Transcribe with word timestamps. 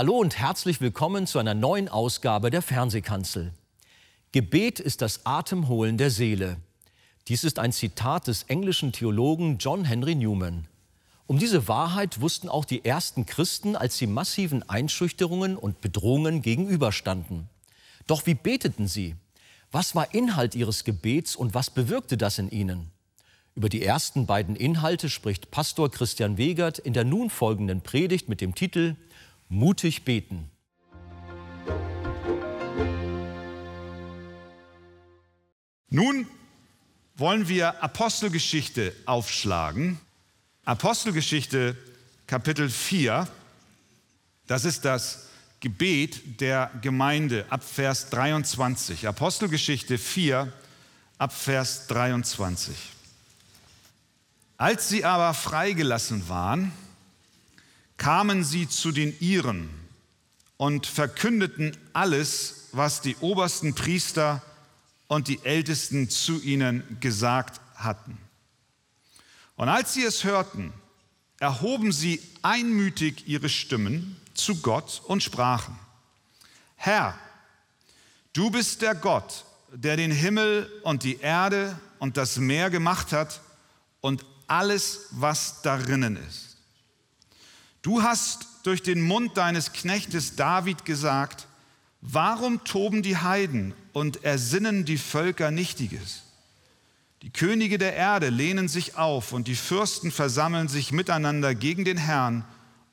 Hallo 0.00 0.16
und 0.16 0.38
herzlich 0.38 0.80
willkommen 0.80 1.26
zu 1.26 1.38
einer 1.38 1.52
neuen 1.52 1.90
Ausgabe 1.90 2.48
der 2.48 2.62
Fernsehkanzel. 2.62 3.52
Gebet 4.32 4.80
ist 4.80 5.02
das 5.02 5.26
Atemholen 5.26 5.98
der 5.98 6.10
Seele. 6.10 6.56
Dies 7.28 7.44
ist 7.44 7.58
ein 7.58 7.70
Zitat 7.70 8.26
des 8.26 8.44
englischen 8.44 8.92
Theologen 8.92 9.58
John 9.58 9.84
Henry 9.84 10.14
Newman. 10.14 10.66
Um 11.26 11.38
diese 11.38 11.68
Wahrheit 11.68 12.22
wussten 12.22 12.48
auch 12.48 12.64
die 12.64 12.82
ersten 12.82 13.26
Christen, 13.26 13.76
als 13.76 13.98
sie 13.98 14.06
massiven 14.06 14.66
Einschüchterungen 14.66 15.58
und 15.58 15.82
Bedrohungen 15.82 16.40
gegenüberstanden. 16.40 17.50
Doch 18.06 18.24
wie 18.24 18.32
beteten 18.32 18.88
sie? 18.88 19.16
Was 19.70 19.94
war 19.94 20.14
Inhalt 20.14 20.54
ihres 20.54 20.84
Gebets 20.84 21.36
und 21.36 21.52
was 21.52 21.68
bewirkte 21.68 22.16
das 22.16 22.38
in 22.38 22.50
ihnen? 22.50 22.90
Über 23.54 23.68
die 23.68 23.84
ersten 23.84 24.24
beiden 24.24 24.56
Inhalte 24.56 25.10
spricht 25.10 25.50
Pastor 25.50 25.90
Christian 25.90 26.38
Wegert 26.38 26.78
in 26.78 26.94
der 26.94 27.04
nun 27.04 27.28
folgenden 27.28 27.82
Predigt 27.82 28.30
mit 28.30 28.40
dem 28.40 28.54
Titel 28.54 28.96
Mutig 29.52 30.04
beten. 30.04 30.48
Nun 35.88 36.28
wollen 37.16 37.48
wir 37.48 37.82
Apostelgeschichte 37.82 38.94
aufschlagen. 39.06 39.98
Apostelgeschichte 40.64 41.76
Kapitel 42.28 42.70
4, 42.70 43.26
das 44.46 44.64
ist 44.64 44.84
das 44.84 45.26
Gebet 45.58 46.40
der 46.40 46.70
Gemeinde 46.80 47.44
ab 47.50 47.64
Vers 47.64 48.08
23. 48.10 49.08
Apostelgeschichte 49.08 49.98
4 49.98 50.52
ab 51.18 51.32
Vers 51.32 51.88
23. 51.88 52.76
Als 54.58 54.88
sie 54.88 55.04
aber 55.04 55.34
freigelassen 55.34 56.28
waren, 56.28 56.70
kamen 58.00 58.44
sie 58.44 58.66
zu 58.66 58.92
den 58.92 59.14
Iren 59.20 59.68
und 60.56 60.86
verkündeten 60.86 61.76
alles, 61.92 62.68
was 62.72 63.02
die 63.02 63.14
obersten 63.16 63.74
Priester 63.74 64.42
und 65.06 65.28
die 65.28 65.44
Ältesten 65.44 66.08
zu 66.08 66.40
ihnen 66.40 66.96
gesagt 67.00 67.60
hatten. 67.74 68.16
Und 69.54 69.68
als 69.68 69.92
sie 69.92 70.02
es 70.02 70.24
hörten, 70.24 70.72
erhoben 71.40 71.92
sie 71.92 72.22
einmütig 72.40 73.28
ihre 73.28 73.50
Stimmen 73.50 74.16
zu 74.32 74.62
Gott 74.62 75.02
und 75.06 75.22
sprachen, 75.22 75.78
Herr, 76.76 77.18
du 78.32 78.50
bist 78.50 78.80
der 78.80 78.94
Gott, 78.94 79.44
der 79.74 79.98
den 79.98 80.10
Himmel 80.10 80.70
und 80.84 81.02
die 81.02 81.18
Erde 81.20 81.78
und 81.98 82.16
das 82.16 82.38
Meer 82.38 82.70
gemacht 82.70 83.12
hat 83.12 83.42
und 84.00 84.24
alles, 84.46 85.08
was 85.10 85.60
darinnen 85.60 86.16
ist. 86.16 86.49
Du 87.82 88.02
hast 88.02 88.46
durch 88.64 88.82
den 88.82 89.00
Mund 89.00 89.36
deines 89.36 89.72
Knechtes 89.72 90.36
David 90.36 90.84
gesagt, 90.84 91.46
warum 92.00 92.62
toben 92.64 93.02
die 93.02 93.16
Heiden 93.16 93.74
und 93.92 94.24
ersinnen 94.24 94.84
die 94.84 94.98
Völker 94.98 95.50
Nichtiges? 95.50 96.22
Die 97.22 97.30
Könige 97.30 97.78
der 97.78 97.94
Erde 97.94 98.30
lehnen 98.30 98.68
sich 98.68 98.96
auf 98.96 99.32
und 99.32 99.46
die 99.46 99.54
Fürsten 99.54 100.10
versammeln 100.10 100.68
sich 100.68 100.90
miteinander 100.92 101.54
gegen 101.54 101.84
den 101.84 101.98
Herrn 101.98 102.44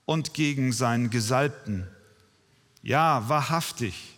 und 0.06 0.34
gegen 0.34 0.74
seinen 0.74 1.10
Gesalbten. 1.10 1.88
Ja, 2.82 3.28
wahrhaftig, 3.30 4.18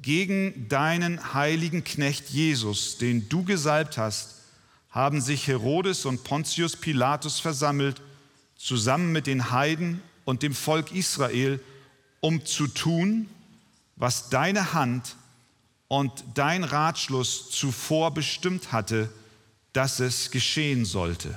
gegen 0.00 0.68
deinen 0.68 1.34
heiligen 1.34 1.84
Knecht 1.84 2.30
Jesus, 2.30 2.98
den 2.98 3.28
du 3.28 3.44
gesalbt 3.44 3.98
hast, 3.98 4.40
haben 4.90 5.20
sich 5.20 5.46
Herodes 5.46 6.04
und 6.04 6.24
Pontius 6.24 6.76
Pilatus 6.76 7.40
versammelt, 7.40 8.02
zusammen 8.62 9.10
mit 9.10 9.26
den 9.26 9.50
Heiden 9.50 10.00
und 10.24 10.42
dem 10.44 10.54
Volk 10.54 10.92
Israel, 10.92 11.58
um 12.20 12.46
zu 12.46 12.68
tun, 12.68 13.28
was 13.96 14.30
deine 14.30 14.72
Hand 14.72 15.16
und 15.88 16.24
dein 16.34 16.62
Ratschluss 16.62 17.50
zuvor 17.50 18.14
bestimmt 18.14 18.70
hatte, 18.70 19.12
dass 19.72 19.98
es 19.98 20.30
geschehen 20.30 20.84
sollte. 20.84 21.36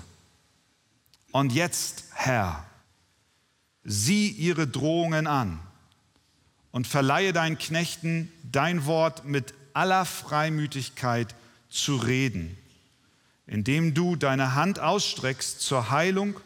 Und 1.31 1.52
jetzt, 1.52 2.06
Herr, 2.13 2.63
sieh 3.84 4.30
ihre 4.30 4.68
Drohungen 4.68 5.25
an 5.25 5.59
und 6.72 6.86
verleihe 6.86 7.34
deinen 7.34 7.57
Knechten 7.57 8.31
dein 8.52 8.86
Wort 8.86 9.25
mit 9.25 9.56
aller 9.74 10.06
Freimütigkeit 10.06 11.34
zu 11.69 11.96
reden, 11.96 12.56
indem 13.47 13.96
du 13.96 14.16
deine 14.16 14.53
Hand 14.53 14.80
ausstreckst 14.80 15.59
zur 15.62 15.90
Heilung 15.90 16.40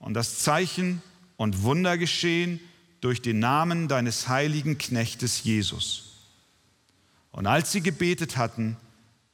und 0.00 0.14
das 0.14 0.40
Zeichen 0.40 1.00
und 1.36 1.62
Wunder 1.62 1.96
geschehen 1.96 2.58
durch 3.00 3.22
den 3.22 3.38
Namen 3.38 3.86
deines 3.86 4.28
heiligen 4.28 4.76
Knechtes 4.76 5.44
Jesus. 5.44 6.26
Und 7.30 7.46
als 7.46 7.70
sie 7.70 7.80
gebetet 7.80 8.36
hatten, 8.36 8.76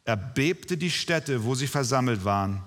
erbebte 0.04 0.76
die 0.76 0.90
Stätte, 0.90 1.44
wo 1.44 1.54
sie 1.54 1.66
versammelt 1.66 2.24
waren, 2.24 2.62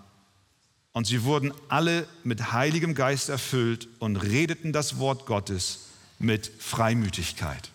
und 0.91 1.05
sie 1.05 1.23
wurden 1.23 1.53
alle 1.69 2.07
mit 2.23 2.51
heiligem 2.51 2.95
Geist 2.95 3.29
erfüllt 3.29 3.87
und 3.99 4.17
redeten 4.17 4.73
das 4.73 4.97
Wort 4.97 5.27
Gottes 5.27 5.85
mit 6.17 6.51
Freimütigkeit. 6.59 7.69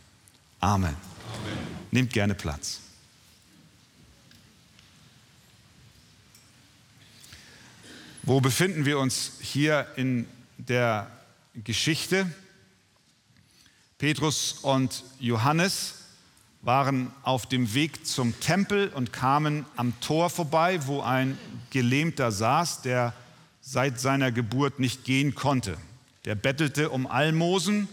Amen. 0.61 0.89
Amen. 0.89 0.97
Nehmt 1.93 2.13
gerne 2.13 2.34
Platz. 2.34 2.81
Wo 8.27 8.41
befinden 8.41 8.87
wir 8.87 8.99
uns 9.01 9.33
hier 9.43 9.87
in 9.97 10.27
der 10.57 11.11
Geschichte? 11.62 12.27
Petrus 13.99 14.53
und 14.62 15.05
Johannes 15.21 15.97
waren 16.63 17.13
auf 17.23 17.45
dem 17.45 17.75
Weg 17.75 18.07
zum 18.07 18.41
Tempel 18.41 18.89
und 18.89 19.13
kamen 19.13 19.67
am 19.77 19.93
Tor 20.01 20.31
vorbei, 20.31 20.87
wo 20.87 21.03
ein 21.03 21.39
Gelähmter 21.69 22.33
saß, 22.33 22.81
der 22.81 23.13
seit 23.61 24.01
seiner 24.01 24.33
Geburt 24.33 24.79
nicht 24.79 25.05
gehen 25.05 25.34
konnte. 25.34 25.77
Der 26.25 26.34
bettelte 26.34 26.89
um 26.89 27.07
Almosen. 27.07 27.89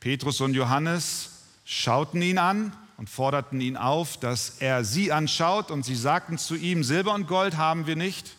Petrus 0.00 0.40
und 0.40 0.54
Johannes 0.54 1.32
schauten 1.66 2.22
ihn 2.22 2.38
an 2.38 2.74
und 2.96 3.10
forderten 3.10 3.60
ihn 3.60 3.76
auf, 3.76 4.16
dass 4.16 4.56
er 4.60 4.84
sie 4.84 5.12
anschaut, 5.12 5.70
und 5.70 5.84
sie 5.84 5.96
sagten 5.96 6.38
zu 6.38 6.56
ihm, 6.56 6.82
Silber 6.82 7.12
und 7.12 7.26
Gold 7.26 7.58
haben 7.58 7.86
wir 7.86 7.96
nicht, 7.96 8.36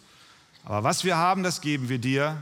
aber 0.64 0.84
was 0.84 1.04
wir 1.04 1.18
haben, 1.18 1.44
das 1.44 1.62
geben 1.62 1.90
wir 1.90 2.00
dir. 2.00 2.42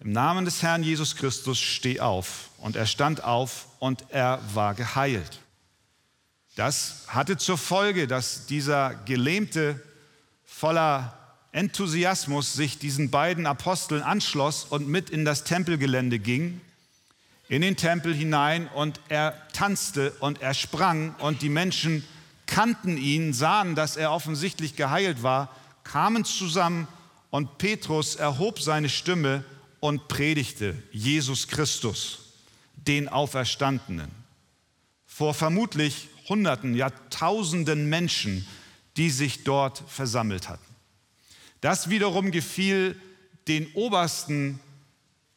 Im 0.00 0.12
Namen 0.12 0.44
des 0.44 0.62
Herrn 0.62 0.82
Jesus 0.82 1.16
Christus 1.16 1.58
steh 1.58 2.00
auf. 2.00 2.50
Und 2.58 2.76
er 2.76 2.86
stand 2.86 3.24
auf 3.24 3.66
und 3.78 4.04
er 4.10 4.40
war 4.52 4.74
geheilt. 4.74 5.40
Das 6.54 7.04
hatte 7.08 7.36
zur 7.36 7.58
Folge, 7.58 8.06
dass 8.06 8.46
dieser 8.46 8.94
Gelähmte 9.04 9.82
voller 10.44 11.16
Enthusiasmus 11.52 12.52
sich 12.52 12.78
diesen 12.78 13.10
beiden 13.10 13.46
Aposteln 13.46 14.02
anschloss 14.02 14.64
und 14.64 14.88
mit 14.88 15.10
in 15.10 15.24
das 15.24 15.44
Tempelgelände 15.44 16.18
ging, 16.18 16.60
in 17.48 17.62
den 17.62 17.76
Tempel 17.76 18.14
hinein 18.14 18.68
und 18.68 19.00
er 19.08 19.34
tanzte 19.52 20.12
und 20.20 20.42
er 20.42 20.54
sprang 20.54 21.14
und 21.18 21.42
die 21.42 21.48
Menschen 21.48 22.04
kannten 22.46 22.96
ihn, 22.96 23.32
sahen, 23.32 23.74
dass 23.74 23.96
er 23.96 24.12
offensichtlich 24.12 24.76
geheilt 24.76 25.22
war, 25.22 25.50
kamen 25.84 26.24
zusammen 26.24 26.88
und 27.36 27.58
Petrus 27.58 28.14
erhob 28.16 28.62
seine 28.62 28.88
Stimme 28.88 29.44
und 29.80 30.08
predigte 30.08 30.74
Jesus 30.90 31.46
Christus, 31.46 32.32
den 32.76 33.10
Auferstandenen, 33.10 34.10
vor 35.04 35.34
vermutlich 35.34 36.08
Hunderten, 36.30 36.74
ja 36.74 36.88
Tausenden 37.10 37.90
Menschen, 37.90 38.46
die 38.96 39.10
sich 39.10 39.44
dort 39.44 39.82
versammelt 39.86 40.48
hatten. 40.48 40.64
Das 41.60 41.90
wiederum 41.90 42.30
gefiel 42.30 42.98
den 43.48 43.70
Obersten 43.74 44.58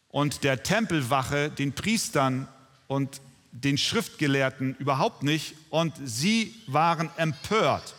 und 0.08 0.46
der 0.46 0.64
Tempelwache, 0.64 1.50
den 1.50 1.74
Priestern 1.74 2.48
und 2.88 3.20
den 3.52 3.78
Schriftgelehrten 3.78 4.74
überhaupt 4.76 5.24
nicht 5.24 5.54
und 5.70 5.94
sie 6.02 6.56
waren 6.66 7.10
empört. 7.18 7.94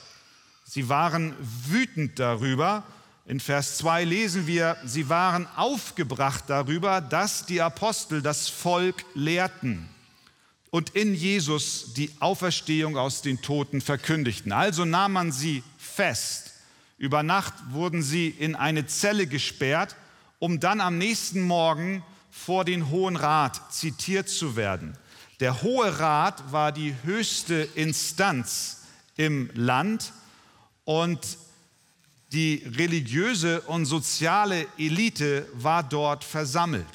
Sie 0.65 0.89
waren 0.89 1.35
wütend 1.69 2.19
darüber 2.19 2.83
in 3.27 3.39
Vers 3.39 3.79
2 3.79 4.05
lesen 4.05 4.47
wir, 4.47 4.77
sie 4.85 5.09
waren 5.09 5.47
aufgebracht 5.57 6.45
darüber, 6.49 7.01
dass 7.01 7.47
die 7.47 7.61
Apostel 7.61 8.23
das 8.23 8.49
Volk 8.49 9.05
lehrten 9.15 9.89
und 10.71 10.91
in 10.91 11.15
Jesus 11.15 11.93
die 11.95 12.11
Auferstehung 12.21 12.97
aus 12.97 13.23
den 13.23 13.43
Toten 13.43 13.81
verkündigten. 13.81 14.53
Also 14.53 14.85
nahm 14.85 15.13
man 15.13 15.33
sie 15.33 15.63
fest. 15.79 16.53
Über 16.99 17.23
Nacht 17.23 17.55
wurden 17.71 18.03
sie 18.03 18.29
in 18.29 18.55
eine 18.55 18.87
Zelle 18.87 19.27
gesperrt, 19.27 19.97
um 20.39 20.61
dann 20.61 20.81
am 20.81 20.99
nächsten 20.99 21.43
Morgen 21.43 22.03
vor 22.31 22.65
den 22.65 22.91
Hohen 22.91 23.17
Rat 23.17 23.73
zitiert 23.73 24.29
zu 24.29 24.57
werden. 24.57 24.97
Der 25.41 25.63
Hohe 25.63 25.99
Rat 25.99 26.53
war 26.53 26.73
die 26.73 26.95
höchste 27.03 27.69
Instanz 27.75 28.83
im 29.17 29.51
Land 29.55 30.13
und 30.85 31.39
die 32.33 32.63
religiöse 32.77 33.61
und 33.63 33.87
soziale 33.87 34.67
Elite 34.79 35.49
war 35.55 35.83
dort 35.83 36.25
versammelt. 36.25 36.87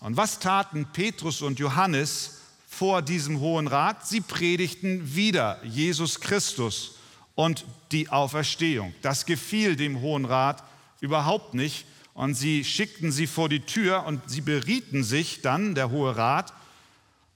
Und 0.00 0.16
was 0.16 0.38
taten 0.38 0.86
Petrus 0.92 1.42
und 1.42 1.58
Johannes 1.58 2.36
vor 2.76 3.00
diesem 3.00 3.40
Hohen 3.40 3.68
Rat. 3.68 4.06
Sie 4.06 4.20
predigten 4.20 5.14
wieder 5.14 5.58
Jesus 5.64 6.20
Christus 6.20 6.96
und 7.34 7.64
die 7.90 8.10
Auferstehung. 8.10 8.94
Das 9.00 9.24
gefiel 9.24 9.76
dem 9.76 10.02
Hohen 10.02 10.26
Rat 10.26 10.62
überhaupt 11.00 11.54
nicht. 11.54 11.86
Und 12.12 12.34
sie 12.34 12.64
schickten 12.64 13.12
sie 13.12 13.26
vor 13.26 13.48
die 13.48 13.60
Tür 13.60 14.04
und 14.04 14.20
sie 14.28 14.42
berieten 14.42 15.04
sich 15.04 15.40
dann, 15.40 15.74
der 15.74 15.90
Hohe 15.90 16.16
Rat, 16.16 16.52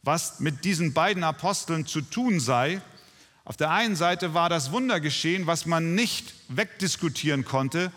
was 0.03 0.41
mit 0.41 0.65
diesen 0.65 0.93
beiden 0.93 1.25
Aposteln 1.25 1.87
zu 1.87 2.03
tun 2.03 2.39
sei. 2.39 2.83
Auf 3.45 3.57
der 3.57 3.71
einen 3.71 3.97
Seite 3.97 4.35
war 4.35 4.49
das 4.49 4.71
Wunder 4.71 5.01
geschehen, 5.01 5.47
was 5.47 5.67
man 5.67 5.95
nicht 5.95 6.35
wegdiskutieren 6.49 7.45
konnte. 7.45 7.93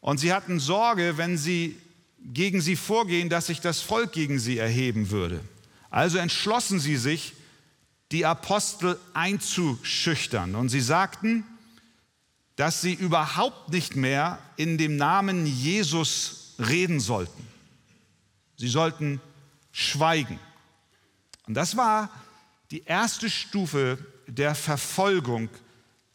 Und 0.00 0.18
sie 0.18 0.32
hatten 0.32 0.60
Sorge, 0.60 1.16
wenn 1.16 1.36
sie 1.36 1.76
gegen 2.20 2.60
sie 2.60 2.76
vorgehen, 2.76 3.28
dass 3.28 3.46
sich 3.46 3.60
das 3.60 3.80
Volk 3.80 4.12
gegen 4.12 4.38
sie 4.38 4.58
erheben 4.58 5.10
würde. 5.10 5.40
Also 5.90 6.18
entschlossen 6.18 6.80
sie 6.80 6.96
sich, 6.96 7.34
die 8.10 8.24
Apostel 8.24 8.98
einzuschüchtern. 9.12 10.54
Und 10.54 10.70
sie 10.70 10.80
sagten, 10.80 11.44
dass 12.56 12.80
sie 12.80 12.94
überhaupt 12.94 13.68
nicht 13.70 13.96
mehr 13.96 14.38
in 14.56 14.78
dem 14.78 14.96
Namen 14.96 15.46
Jesus 15.46 16.54
reden 16.58 17.00
sollten. 17.00 17.46
Sie 18.56 18.68
sollten 18.68 19.20
schweigen. 19.70 20.40
Und 21.46 21.54
das 21.54 21.76
war 21.76 22.10
die 22.70 22.82
erste 22.82 23.30
Stufe 23.30 23.98
der 24.28 24.54
Verfolgung 24.54 25.48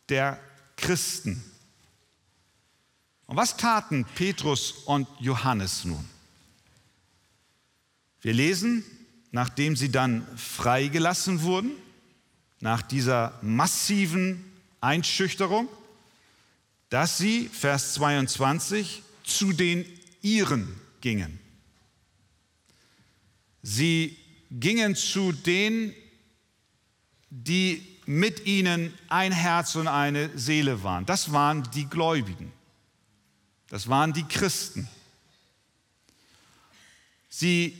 der 0.09 0.39
Christen. 0.77 1.43
Und 3.25 3.37
was 3.37 3.57
taten 3.57 4.05
Petrus 4.15 4.71
und 4.85 5.07
Johannes 5.19 5.85
nun? 5.85 6.07
Wir 8.21 8.33
lesen, 8.33 8.85
nachdem 9.31 9.75
sie 9.75 9.91
dann 9.91 10.25
freigelassen 10.37 11.41
wurden, 11.41 11.71
nach 12.59 12.81
dieser 12.81 13.37
massiven 13.41 14.43
Einschüchterung, 14.79 15.67
dass 16.89 17.17
sie, 17.17 17.49
Vers 17.49 17.95
22, 17.95 19.01
zu 19.23 19.51
den 19.51 19.85
Iren 20.21 20.79
gingen. 21.01 21.39
Sie 23.63 24.17
gingen 24.51 24.95
zu 24.95 25.31
denen, 25.31 25.93
die 27.29 27.92
mit 28.05 28.45
ihnen 28.45 28.93
ein 29.07 29.31
Herz 29.31 29.75
und 29.75 29.87
eine 29.87 30.29
Seele 30.37 30.83
waren. 30.83 31.05
Das 31.05 31.31
waren 31.31 31.69
die 31.73 31.85
Gläubigen. 31.85 32.51
Das 33.69 33.87
waren 33.87 34.13
die 34.13 34.23
Christen. 34.23 34.87
Sie 37.29 37.75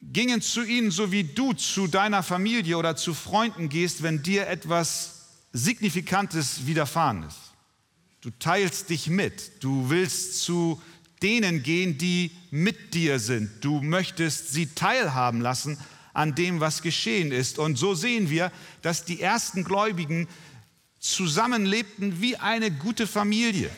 gingen 0.00 0.40
zu 0.40 0.62
ihnen, 0.62 0.90
so 0.90 1.10
wie 1.10 1.24
du 1.24 1.52
zu 1.52 1.86
deiner 1.86 2.22
Familie 2.22 2.78
oder 2.78 2.96
zu 2.96 3.14
Freunden 3.14 3.68
gehst, 3.68 4.02
wenn 4.02 4.22
dir 4.22 4.46
etwas 4.46 5.26
Signifikantes 5.52 6.66
widerfahren 6.66 7.24
ist. 7.24 7.38
Du 8.20 8.30
teilst 8.30 8.90
dich 8.90 9.08
mit. 9.08 9.62
Du 9.64 9.90
willst 9.90 10.42
zu 10.42 10.80
denen 11.22 11.62
gehen, 11.62 11.98
die 11.98 12.30
mit 12.50 12.94
dir 12.94 13.18
sind. 13.18 13.64
Du 13.64 13.80
möchtest 13.80 14.52
sie 14.52 14.66
teilhaben 14.66 15.40
lassen 15.40 15.78
an 16.16 16.34
dem, 16.34 16.60
was 16.60 16.80
geschehen 16.80 17.30
ist. 17.30 17.58
Und 17.58 17.76
so 17.76 17.94
sehen 17.94 18.30
wir, 18.30 18.50
dass 18.80 19.04
die 19.04 19.20
ersten 19.20 19.64
Gläubigen 19.64 20.28
zusammenlebten 20.98 22.22
wie 22.22 22.36
eine 22.36 22.70
gute 22.70 23.06
Familie. 23.06 23.70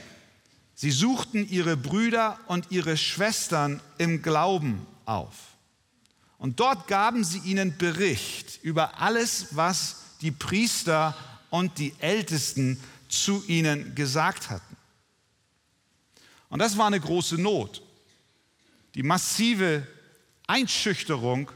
Sie 0.76 0.92
suchten 0.92 1.48
ihre 1.48 1.76
Brüder 1.76 2.38
und 2.46 2.70
ihre 2.70 2.96
Schwestern 2.96 3.82
im 3.98 4.22
Glauben 4.22 4.86
auf. 5.04 5.34
Und 6.38 6.60
dort 6.60 6.86
gaben 6.86 7.24
sie 7.24 7.38
ihnen 7.38 7.76
Bericht 7.76 8.60
über 8.62 9.00
alles, 9.00 9.56
was 9.56 9.96
die 10.20 10.30
Priester 10.30 11.16
und 11.50 11.76
die 11.78 11.92
Ältesten 11.98 12.80
zu 13.08 13.42
ihnen 13.48 13.96
gesagt 13.96 14.48
hatten. 14.48 14.76
Und 16.50 16.60
das 16.60 16.78
war 16.78 16.86
eine 16.86 17.00
große 17.00 17.34
Not. 17.34 17.82
Die 18.94 19.02
massive 19.02 19.84
Einschüchterung 20.46 21.50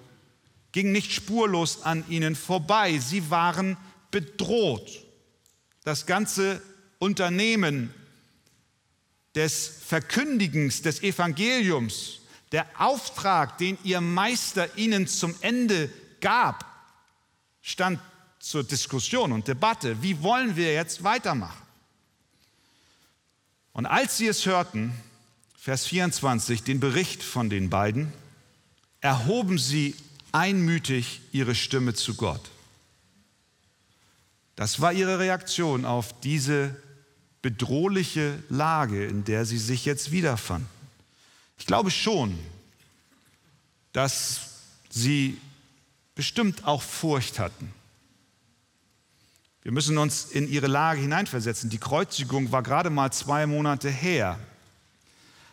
ging 0.73 0.91
nicht 0.91 1.13
spurlos 1.13 1.83
an 1.83 2.05
ihnen 2.09 2.35
vorbei. 2.35 2.99
Sie 2.99 3.31
waren 3.31 3.77
bedroht. 4.11 5.05
Das 5.85 6.07
ganze 6.07 6.63
Unternehmen 6.99 7.93
des 9.35 9.69
Verkündigens 9.87 10.83
des 10.83 11.03
Evangeliums 11.03 12.21
der 12.53 12.67
Auftrag, 12.79 13.57
den 13.59 13.79
ihr 13.83 14.01
Meister 14.01 14.77
ihnen 14.77 15.07
zum 15.07 15.35
Ende 15.41 15.91
gab, 16.21 16.67
stand 17.63 17.99
zur 18.39 18.63
Diskussion 18.65 19.33
und 19.33 19.49
Debatte. 19.49 20.03
Wie 20.03 20.23
wollen 20.23 20.55
wir 20.57 20.73
jetzt 20.75 21.03
weitermachen? 21.03 21.63
Und 23.73 23.87
als 23.87 24.19
sie 24.19 24.27
es 24.27 24.45
hörten, 24.45 24.93
Vers 25.57 25.87
24, 25.87 26.63
den 26.63 26.81
Bericht 26.81 27.23
von 27.23 27.49
den 27.49 27.71
beiden, 27.71 28.13
erhoben 29.01 29.59
sie 29.59 29.95
einmütig 30.33 31.21
ihre 31.33 31.55
Stimme 31.55 31.95
zu 31.95 32.15
Gott. 32.15 32.51
Das 34.57 34.81
war 34.81 34.93
ihre 34.93 35.19
Reaktion 35.19 35.85
auf 35.85 36.19
diese 36.21 36.77
bedrohliche 37.41 38.43
Lage, 38.49 39.05
in 39.05 39.25
der 39.25 39.45
sie 39.45 39.59
sich 39.59 39.85
jetzt 39.85 40.11
wiederfanden. 40.13 40.69
Ich 41.59 41.67
glaube 41.67 41.91
schon, 41.91 42.39
dass 43.93 44.41
sie 44.91 45.39
bestimmt 46.15 46.65
auch 46.65 46.83
Furcht 46.83 47.39
hatten. 47.39 47.73
Wir 49.63 49.73
müssen 49.73 49.97
uns 49.99 50.25
in 50.25 50.49
ihre 50.49 50.67
Lage 50.67 51.01
hineinversetzen. 51.01 51.71
Die 51.71 51.79
Kreuzigung 51.79 52.51
war 52.51 52.63
gerade 52.63 52.91
mal 52.91 53.13
zwei 53.13 53.47
Monate 53.47 53.91
her. 53.91 54.39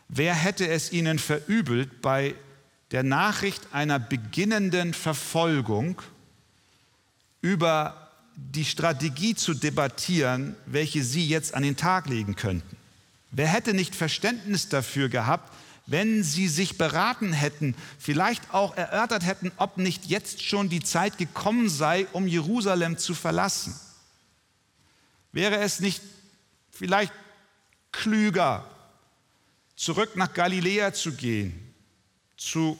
Wer 0.08 0.34
hätte 0.34 0.68
es 0.68 0.92
ihnen 0.92 1.20
verübelt, 1.20 2.02
bei 2.02 2.34
der 2.92 3.04
Nachricht 3.04 3.68
einer 3.72 4.00
beginnenden 4.00 4.94
Verfolgung 4.94 6.02
über 7.42 8.10
die 8.36 8.66
Strategie 8.66 9.36
zu 9.36 9.54
debattieren, 9.54 10.56
welche 10.66 11.04
sie 11.04 11.28
jetzt 11.28 11.54
an 11.54 11.64
den 11.64 11.78
Tag 11.78 12.08
legen 12.08 12.36
könnten? 12.36 12.78
Wer 13.32 13.48
hätte 13.48 13.74
nicht 13.74 13.96
Verständnis 13.96 14.70
dafür 14.70 15.10
gehabt, 15.10 15.54
wenn 15.86 16.24
sie 16.24 16.48
sich 16.48 16.78
beraten 16.78 17.34
hätten, 17.34 17.76
vielleicht 17.98 18.54
auch 18.54 18.78
erörtert 18.78 19.26
hätten, 19.26 19.52
ob 19.58 19.78
nicht 19.78 20.06
jetzt 20.06 20.44
schon 20.44 20.70
die 20.70 20.82
Zeit 20.82 21.18
gekommen 21.18 21.68
sei, 21.68 22.08
um 22.14 22.28
Jerusalem 22.28 22.98
zu 22.98 23.16
verlassen. 23.16 23.76
Wäre 25.32 25.58
es 25.58 25.80
nicht 25.80 26.02
vielleicht 26.72 27.14
klüger, 27.92 28.66
zurück 29.76 30.16
nach 30.16 30.34
Galiläa 30.34 30.94
zu 30.94 31.14
gehen, 31.14 31.69
zu 32.40 32.80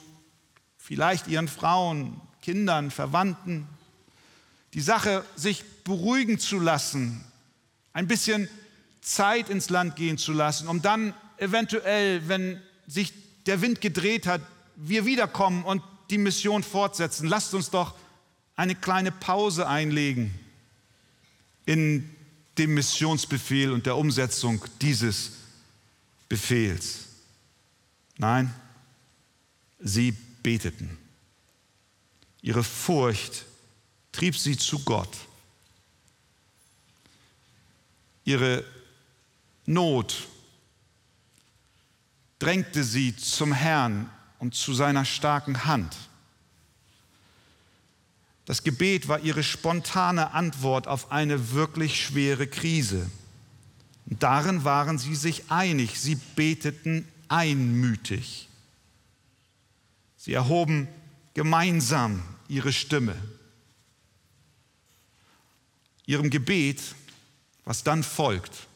vielleicht 0.78 1.28
ihren 1.28 1.48
Frauen, 1.48 2.20
Kindern, 2.42 2.90
Verwandten, 2.90 3.68
die 4.74 4.80
Sache 4.80 5.24
sich 5.36 5.64
beruhigen 5.84 6.38
zu 6.38 6.58
lassen, 6.58 7.24
ein 7.92 8.06
bisschen 8.06 8.48
Zeit 9.02 9.48
ins 9.50 9.70
Land 9.70 9.96
gehen 9.96 10.18
zu 10.18 10.32
lassen, 10.32 10.68
um 10.68 10.82
dann 10.82 11.14
eventuell, 11.36 12.26
wenn 12.28 12.60
sich 12.86 13.12
der 13.46 13.60
Wind 13.60 13.80
gedreht 13.80 14.26
hat, 14.26 14.40
wir 14.76 15.04
wiederkommen 15.04 15.64
und 15.64 15.82
die 16.10 16.18
Mission 16.18 16.62
fortsetzen. 16.62 17.28
Lasst 17.28 17.54
uns 17.54 17.70
doch 17.70 17.94
eine 18.56 18.74
kleine 18.74 19.12
Pause 19.12 19.66
einlegen 19.66 20.34
in 21.66 22.08
dem 22.58 22.74
Missionsbefehl 22.74 23.72
und 23.72 23.86
der 23.86 23.96
Umsetzung 23.96 24.64
dieses 24.80 25.32
Befehls. 26.28 27.06
Nein, 28.18 28.52
sie 29.80 30.12
beteten. 30.42 30.96
Ihre 32.42 32.64
Furcht 32.64 33.44
trieb 34.12 34.36
sie 34.36 34.56
zu 34.56 34.80
Gott. 34.80 35.16
Ihre 38.24 38.64
Not 39.66 40.28
drängte 42.38 42.84
sie 42.84 43.14
zum 43.16 43.52
Herrn 43.52 44.10
und 44.38 44.54
zu 44.54 44.72
seiner 44.72 45.04
starken 45.04 45.64
Hand. 45.66 45.96
Das 48.46 48.64
Gebet 48.64 49.06
war 49.06 49.20
ihre 49.20 49.44
spontane 49.44 50.32
Antwort 50.32 50.88
auf 50.88 51.12
eine 51.12 51.52
wirklich 51.52 52.04
schwere 52.04 52.46
Krise. 52.46 53.08
Und 54.06 54.22
darin 54.22 54.64
waren 54.64 54.98
sie 54.98 55.14
sich 55.14 55.50
einig. 55.50 56.00
Sie 56.00 56.16
beteten 56.34 57.06
einmütig. 57.28 58.49
Sie 60.20 60.34
erhoben 60.34 60.86
gemeinsam 61.32 62.22
ihre 62.46 62.74
Stimme. 62.74 63.16
Ihrem 66.04 66.28
Gebet, 66.28 66.82
was 67.64 67.84
dann 67.84 68.02
folgt, 68.02 68.68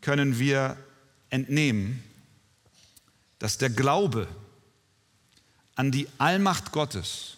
können 0.00 0.38
wir 0.38 0.78
entnehmen, 1.28 2.02
dass 3.40 3.58
der 3.58 3.68
Glaube 3.68 4.26
an 5.74 5.92
die 5.92 6.08
Allmacht 6.16 6.72
Gottes 6.72 7.36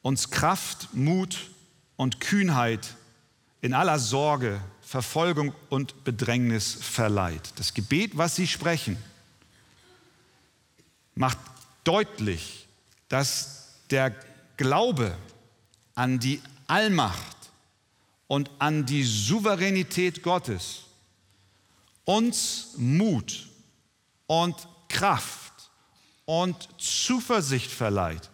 uns 0.00 0.30
Kraft, 0.30 0.94
Mut 0.94 1.50
und 1.96 2.20
Kühnheit 2.20 2.94
in 3.60 3.74
aller 3.74 3.98
Sorge, 3.98 4.62
Verfolgung 4.80 5.52
und 5.68 6.04
Bedrängnis 6.04 6.72
verleiht. 6.72 7.52
Das 7.56 7.74
Gebet, 7.74 8.16
was 8.16 8.34
Sie 8.34 8.46
sprechen, 8.46 8.96
macht 11.18 11.38
deutlich, 11.82 12.68
dass 13.08 13.74
der 13.90 14.14
Glaube 14.56 15.16
an 15.94 16.20
die 16.20 16.40
Allmacht 16.68 17.36
und 18.28 18.50
an 18.58 18.86
die 18.86 19.02
Souveränität 19.02 20.22
Gottes 20.22 20.84
uns 22.04 22.68
Mut 22.76 23.48
und 24.26 24.54
Kraft 24.88 25.52
und 26.24 26.68
Zuversicht 26.78 27.70
verleiht 27.70 28.30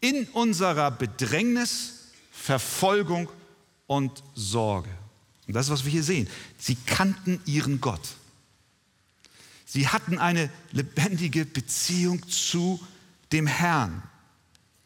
in 0.00 0.26
unserer 0.28 0.90
Bedrängnis, 0.90 2.06
Verfolgung 2.30 3.28
und 3.86 4.22
Sorge. 4.34 4.90
Und 5.46 5.54
das 5.54 5.66
ist, 5.66 5.72
was 5.72 5.84
wir 5.84 5.92
hier 5.92 6.02
sehen. 6.02 6.28
Sie 6.56 6.76
kannten 6.86 7.40
ihren 7.44 7.80
Gott. 7.80 8.00
Sie 9.66 9.88
hatten 9.88 10.18
eine 10.18 10.48
lebendige 10.70 11.44
Beziehung 11.44 12.26
zu 12.28 12.80
dem 13.32 13.48
Herrn. 13.48 14.02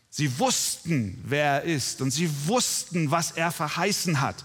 Sie 0.08 0.38
wussten, 0.38 1.22
wer 1.24 1.44
er 1.44 1.62
ist 1.62 2.00
und 2.00 2.10
sie 2.10 2.28
wussten, 2.46 3.10
was 3.10 3.32
er 3.32 3.52
verheißen 3.52 4.20
hat. 4.20 4.44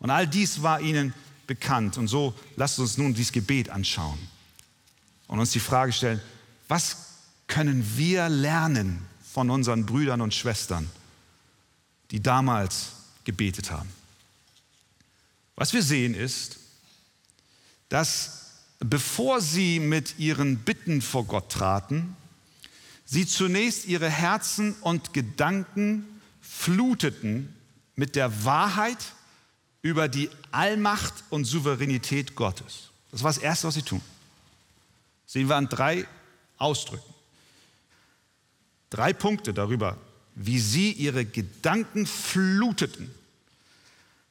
Und 0.00 0.10
all 0.10 0.26
dies 0.26 0.62
war 0.62 0.80
ihnen 0.80 1.14
bekannt. 1.46 1.98
Und 1.98 2.08
so 2.08 2.34
lasst 2.56 2.78
uns 2.78 2.96
nun 2.96 3.14
dieses 3.14 3.30
Gebet 3.30 3.68
anschauen 3.68 4.18
und 5.28 5.38
uns 5.38 5.52
die 5.52 5.60
Frage 5.60 5.92
stellen, 5.92 6.20
was 6.66 6.96
können 7.46 7.96
wir 7.96 8.28
lernen 8.30 9.06
von 9.32 9.50
unseren 9.50 9.84
Brüdern 9.84 10.22
und 10.22 10.32
Schwestern, 10.32 10.90
die 12.10 12.22
damals 12.22 12.92
gebetet 13.24 13.70
haben? 13.70 13.90
Was 15.56 15.72
wir 15.74 15.82
sehen 15.82 16.14
ist, 16.14 16.58
dass 17.90 18.43
bevor 18.90 19.40
sie 19.40 19.80
mit 19.80 20.18
ihren 20.18 20.58
Bitten 20.58 21.00
vor 21.00 21.24
Gott 21.24 21.50
traten, 21.50 22.16
sie 23.04 23.26
zunächst 23.26 23.86
ihre 23.86 24.10
Herzen 24.10 24.74
und 24.82 25.12
Gedanken 25.12 26.04
fluteten 26.40 27.54
mit 27.96 28.16
der 28.16 28.44
Wahrheit 28.44 28.98
über 29.82 30.08
die 30.08 30.30
Allmacht 30.50 31.14
und 31.30 31.44
Souveränität 31.44 32.34
Gottes. 32.34 32.90
Das 33.10 33.22
war 33.22 33.30
das 33.30 33.38
Erste, 33.38 33.68
was 33.68 33.74
sie 33.74 33.82
tun. 33.82 34.02
Sehen 35.26 35.48
wir 35.48 35.56
an 35.56 35.68
drei 35.68 36.06
Ausdrücken. 36.58 37.14
Drei 38.90 39.12
Punkte 39.12 39.54
darüber, 39.54 39.96
wie 40.34 40.58
sie 40.58 40.92
ihre 40.92 41.24
Gedanken 41.24 42.06
fluteten 42.06 43.10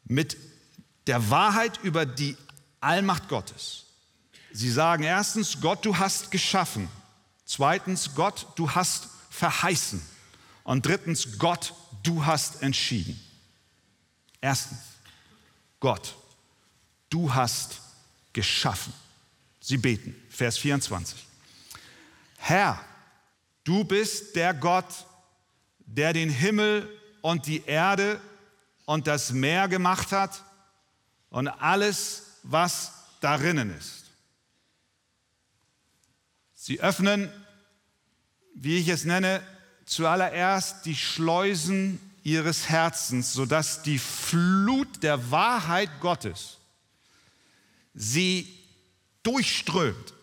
mit 0.05 0.37
der 1.07 1.29
Wahrheit 1.29 1.79
über 1.83 2.05
die 2.05 2.37
Allmacht 2.79 3.29
Gottes. 3.29 3.82
Sie 4.55 4.71
sagen 4.71 5.03
erstens, 5.03 5.59
Gott, 5.59 5.83
du 5.83 5.97
hast 5.97 6.29
geschaffen. 6.29 6.87
Zweitens, 7.43 8.13
Gott, 8.13 8.47
du 8.55 8.69
hast 8.69 9.07
verheißen. 9.31 9.99
Und 10.63 10.85
drittens, 10.85 11.39
Gott, 11.39 11.73
du 12.03 12.23
hast 12.23 12.61
entschieden. 12.61 13.19
Erstens, 14.39 14.79
Gott, 15.79 16.15
du 17.09 17.33
hast 17.33 17.81
geschaffen. 18.31 18.93
Sie 19.59 19.77
beten, 19.77 20.15
Vers 20.29 20.59
24. 20.59 21.25
Herr, 22.37 22.79
du 23.63 23.83
bist 23.83 24.35
der 24.35 24.53
Gott, 24.53 24.85
der 25.79 26.13
den 26.13 26.29
Himmel 26.29 26.87
und 27.21 27.47
die 27.47 27.63
Erde 27.65 28.21
und 28.85 29.07
das 29.07 29.31
Meer 29.31 29.67
gemacht 29.67 30.11
hat 30.11 30.43
und 31.29 31.47
alles, 31.47 32.37
was 32.43 32.91
darinnen 33.19 33.75
ist. 33.75 34.02
Sie 36.65 36.79
öffnen, 36.79 37.29
wie 38.55 38.77
ich 38.77 38.87
es 38.87 39.03
nenne, 39.03 39.45
zuallererst 39.83 40.85
die 40.85 40.95
Schleusen 40.95 41.99
ihres 42.23 42.69
Herzens, 42.69 43.33
sodass 43.33 43.81
die 43.81 43.99
Flut 43.99 45.03
der 45.03 45.29
Wahrheit 45.29 45.89
Gottes 45.99 46.59
sie 47.93 48.47
durchströmt, 49.23 50.13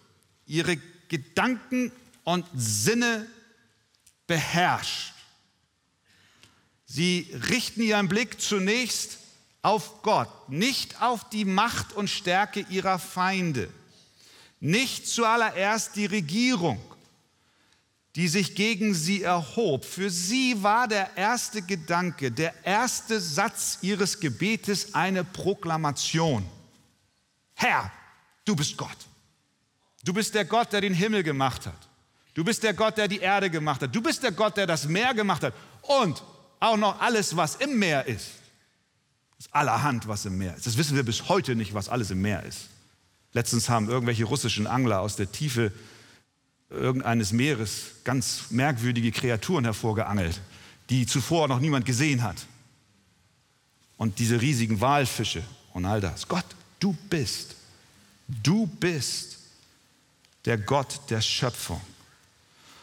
ihre 0.46 0.78
Gedanken 1.08 1.92
und 2.24 2.46
Sinne 2.54 3.26
beherrscht. 4.26 5.12
Sie 6.86 7.30
richten 7.50 7.82
ihren 7.82 8.08
Blick 8.08 8.40
zunächst 8.40 9.18
auf 9.60 10.00
Gott, 10.00 10.48
nicht 10.48 11.02
auf 11.02 11.28
die 11.28 11.44
Macht 11.44 11.92
und 11.92 12.08
Stärke 12.08 12.60
ihrer 12.70 12.98
Feinde 12.98 13.70
nicht 14.60 15.08
zuallererst 15.08 15.96
die 15.96 16.06
Regierung, 16.06 16.78
die 18.14 18.28
sich 18.28 18.54
gegen 18.54 18.94
sie 18.94 19.22
erhob. 19.22 19.84
Für 19.84 20.10
sie 20.10 20.62
war 20.62 20.86
der 20.86 21.16
erste 21.16 21.62
Gedanke, 21.62 22.30
der 22.30 22.54
erste 22.64 23.20
Satz 23.20 23.78
ihres 23.82 24.20
Gebetes 24.20 24.94
eine 24.94 25.24
Proklamation. 25.24 26.44
Herr, 27.54 27.90
du 28.44 28.54
bist 28.54 28.76
Gott. 28.76 28.96
Du 30.04 30.12
bist 30.12 30.34
der 30.34 30.44
Gott, 30.44 30.72
der 30.72 30.80
den 30.80 30.94
Himmel 30.94 31.22
gemacht 31.22 31.66
hat. 31.66 31.88
Du 32.34 32.44
bist 32.44 32.62
der 32.62 32.74
Gott, 32.74 32.96
der 32.96 33.08
die 33.08 33.18
Erde 33.18 33.50
gemacht 33.50 33.82
hat. 33.82 33.94
Du 33.94 34.00
bist 34.00 34.22
der 34.22 34.32
Gott, 34.32 34.56
der 34.56 34.66
das 34.66 34.86
Meer 34.86 35.14
gemacht 35.14 35.42
hat. 35.42 35.54
Und 35.82 36.22
auch 36.58 36.76
noch 36.76 37.00
alles, 37.00 37.36
was 37.36 37.56
im 37.56 37.78
Meer 37.78 38.06
ist. 38.06 38.30
Das 39.36 39.46
ist 39.46 39.54
allerhand, 39.54 40.06
was 40.06 40.24
im 40.26 40.36
Meer 40.38 40.54
ist. 40.56 40.66
Das 40.66 40.76
wissen 40.76 40.96
wir 40.96 41.02
bis 41.02 41.28
heute 41.28 41.54
nicht, 41.54 41.74
was 41.74 41.88
alles 41.88 42.10
im 42.10 42.20
Meer 42.20 42.42
ist. 42.44 42.68
Letztens 43.32 43.68
haben 43.68 43.88
irgendwelche 43.88 44.24
russischen 44.24 44.66
Angler 44.66 45.00
aus 45.00 45.16
der 45.16 45.30
Tiefe 45.30 45.72
irgendeines 46.68 47.32
Meeres 47.32 47.92
ganz 48.04 48.50
merkwürdige 48.50 49.12
Kreaturen 49.12 49.64
hervorgeangelt, 49.64 50.40
die 50.88 51.06
zuvor 51.06 51.48
noch 51.48 51.60
niemand 51.60 51.84
gesehen 51.84 52.22
hat. 52.22 52.46
Und 53.96 54.18
diese 54.18 54.40
riesigen 54.40 54.80
Walfische 54.80 55.42
und 55.74 55.84
all 55.84 56.00
das. 56.00 56.26
Gott, 56.26 56.44
du 56.78 56.96
bist, 57.10 57.56
du 58.28 58.66
bist 58.66 59.38
der 60.44 60.58
Gott 60.58 61.00
der 61.10 61.20
Schöpfung. 61.20 61.80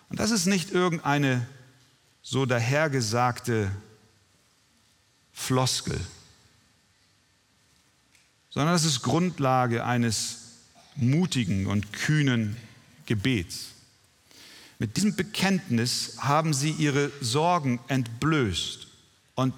Und 0.10 0.20
das 0.20 0.32
ist 0.32 0.46
nicht 0.46 0.72
irgendeine 0.72 1.46
so 2.22 2.46
dahergesagte 2.46 3.72
Floskel, 5.34 6.00
sondern 8.58 8.74
das 8.74 8.86
ist 8.86 9.04
Grundlage 9.04 9.86
eines 9.86 10.40
mutigen 10.96 11.68
und 11.68 11.94
kühnen 11.94 12.58
Gebets. 13.06 13.68
Mit 14.80 14.98
diesem 14.98 15.16
Bekenntnis 15.16 16.16
haben 16.18 16.56
sie 16.56 16.72
ihre 16.72 17.12
Sorgen 17.22 17.80
entblößt 17.88 18.88
und 19.36 19.54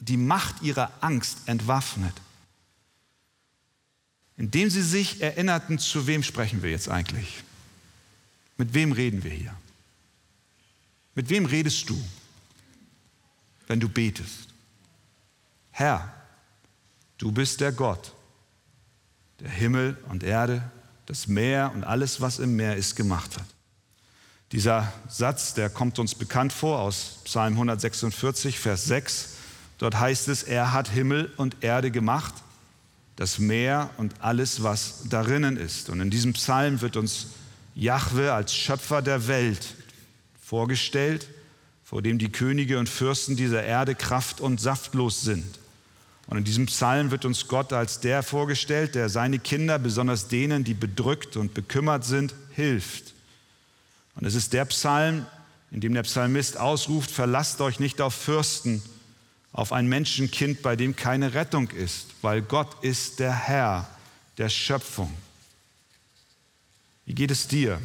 die 0.00 0.18
Macht 0.18 0.60
ihrer 0.60 0.92
Angst 1.00 1.38
entwaffnet. 1.46 2.12
Indem 4.36 4.68
sie 4.68 4.82
sich 4.82 5.22
erinnerten, 5.22 5.78
zu 5.78 6.06
wem 6.06 6.22
sprechen 6.22 6.62
wir 6.62 6.70
jetzt 6.70 6.90
eigentlich? 6.90 7.42
Mit 8.58 8.74
wem 8.74 8.92
reden 8.92 9.24
wir 9.24 9.32
hier? 9.32 9.54
Mit 11.14 11.30
wem 11.30 11.46
redest 11.46 11.88
du, 11.88 11.98
wenn 13.68 13.80
du 13.80 13.88
betest? 13.88 14.48
Herr, 15.70 16.12
du 17.16 17.32
bist 17.32 17.62
der 17.62 17.72
Gott, 17.72 18.12
der 19.40 19.50
Himmel 19.50 19.96
und 20.08 20.22
Erde, 20.22 20.62
das 21.06 21.26
Meer 21.26 21.72
und 21.74 21.84
alles, 21.84 22.20
was 22.20 22.38
im 22.38 22.56
Meer 22.56 22.76
ist, 22.76 22.96
gemacht 22.96 23.36
hat. 23.36 23.46
Dieser 24.52 24.92
Satz, 25.08 25.54
der 25.54 25.68
kommt 25.68 25.98
uns 25.98 26.14
bekannt 26.14 26.52
vor 26.52 26.80
aus 26.80 27.18
Psalm 27.24 27.52
146, 27.54 28.58
Vers 28.58 28.86
6. 28.86 29.28
Dort 29.78 29.98
heißt 29.98 30.28
es, 30.28 30.42
er 30.42 30.72
hat 30.72 30.88
Himmel 30.88 31.30
und 31.36 31.56
Erde 31.62 31.90
gemacht, 31.90 32.34
das 33.16 33.38
Meer 33.38 33.90
und 33.96 34.14
alles, 34.20 34.62
was 34.62 35.08
darinnen 35.08 35.56
ist. 35.56 35.90
Und 35.90 36.00
in 36.00 36.10
diesem 36.10 36.32
Psalm 36.32 36.80
wird 36.80 36.96
uns 36.96 37.28
Jahwe 37.74 38.32
als 38.32 38.54
Schöpfer 38.54 39.02
der 39.02 39.28
Welt 39.28 39.74
vorgestellt, 40.42 41.28
vor 41.84 42.02
dem 42.02 42.18
die 42.18 42.32
Könige 42.32 42.78
und 42.78 42.88
Fürsten 42.88 43.36
dieser 43.36 43.62
Erde 43.62 43.94
kraft- 43.94 44.40
und 44.40 44.60
saftlos 44.60 45.22
sind. 45.22 45.58
Und 46.28 46.36
in 46.36 46.44
diesem 46.44 46.66
Psalm 46.66 47.10
wird 47.10 47.24
uns 47.24 47.48
Gott 47.48 47.72
als 47.72 48.00
der 48.00 48.22
vorgestellt, 48.22 48.94
der 48.94 49.08
seine 49.08 49.38
Kinder, 49.38 49.78
besonders 49.78 50.28
denen, 50.28 50.62
die 50.62 50.74
bedrückt 50.74 51.36
und 51.36 51.54
bekümmert 51.54 52.04
sind, 52.04 52.34
hilft. 52.50 53.14
Und 54.14 54.26
es 54.26 54.34
ist 54.34 54.52
der 54.52 54.66
Psalm, 54.66 55.26
in 55.70 55.80
dem 55.80 55.94
der 55.94 56.02
Psalmist 56.02 56.58
ausruft, 56.58 57.10
verlasst 57.10 57.62
euch 57.62 57.80
nicht 57.80 58.02
auf 58.02 58.14
Fürsten, 58.14 58.82
auf 59.52 59.72
ein 59.72 59.88
Menschenkind, 59.88 60.60
bei 60.60 60.76
dem 60.76 60.96
keine 60.96 61.32
Rettung 61.32 61.70
ist, 61.70 62.08
weil 62.20 62.42
Gott 62.42 62.84
ist 62.84 63.20
der 63.20 63.32
Herr 63.32 63.88
der 64.36 64.50
Schöpfung. 64.50 65.12
Wie 67.06 67.14
geht 67.14 67.30
es 67.30 67.48
dir, 67.48 67.80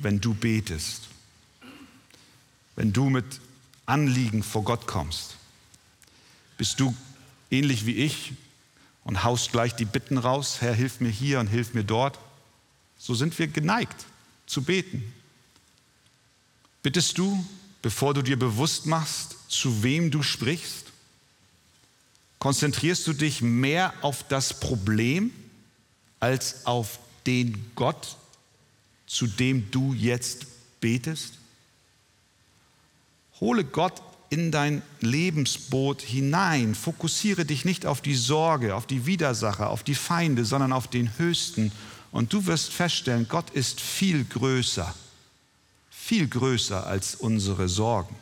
wenn 0.00 0.20
du 0.20 0.32
betest? 0.32 1.08
Wenn 2.76 2.94
du 2.94 3.10
mit 3.10 3.26
Anliegen 3.84 4.42
vor 4.42 4.64
Gott 4.64 4.86
kommst. 4.86 5.36
Bist 6.56 6.80
du 6.80 6.94
ähnlich 7.52 7.86
wie 7.86 7.96
ich 7.96 8.32
und 9.04 9.24
haust 9.24 9.52
gleich 9.52 9.74
die 9.74 9.84
Bitten 9.84 10.18
raus, 10.18 10.60
Herr, 10.60 10.74
hilf 10.74 11.00
mir 11.00 11.10
hier 11.10 11.40
und 11.40 11.48
hilf 11.48 11.74
mir 11.74 11.84
dort? 11.84 12.18
So 12.98 13.14
sind 13.14 13.38
wir 13.38 13.48
geneigt 13.48 14.06
zu 14.46 14.62
beten. 14.62 15.12
Bittest 16.82 17.18
du, 17.18 17.44
bevor 17.80 18.14
du 18.14 18.22
dir 18.22 18.38
bewusst 18.38 18.86
machst, 18.86 19.36
zu 19.48 19.82
wem 19.82 20.10
du 20.10 20.22
sprichst? 20.22 20.86
Konzentrierst 22.38 23.06
du 23.06 23.12
dich 23.12 23.40
mehr 23.40 23.92
auf 24.02 24.26
das 24.26 24.58
Problem 24.58 25.32
als 26.18 26.66
auf 26.66 26.98
den 27.26 27.70
Gott, 27.74 28.16
zu 29.06 29.26
dem 29.26 29.70
du 29.70 29.94
jetzt 29.94 30.46
betest? 30.80 31.34
Hole 33.40 33.64
Gott 33.64 34.00
in 34.32 34.50
dein 34.50 34.80
Lebensboot 35.00 36.00
hinein. 36.00 36.74
Fokussiere 36.74 37.44
dich 37.44 37.66
nicht 37.66 37.84
auf 37.84 38.00
die 38.00 38.14
Sorge, 38.14 38.74
auf 38.74 38.86
die 38.86 39.04
Widersacher, 39.04 39.68
auf 39.68 39.82
die 39.82 39.94
Feinde, 39.94 40.46
sondern 40.46 40.72
auf 40.72 40.88
den 40.88 41.18
Höchsten. 41.18 41.70
Und 42.12 42.32
du 42.32 42.46
wirst 42.46 42.72
feststellen, 42.72 43.26
Gott 43.28 43.50
ist 43.50 43.82
viel 43.82 44.24
größer, 44.24 44.94
viel 45.90 46.26
größer 46.28 46.86
als 46.86 47.14
unsere 47.14 47.68
Sorgen. 47.68 48.16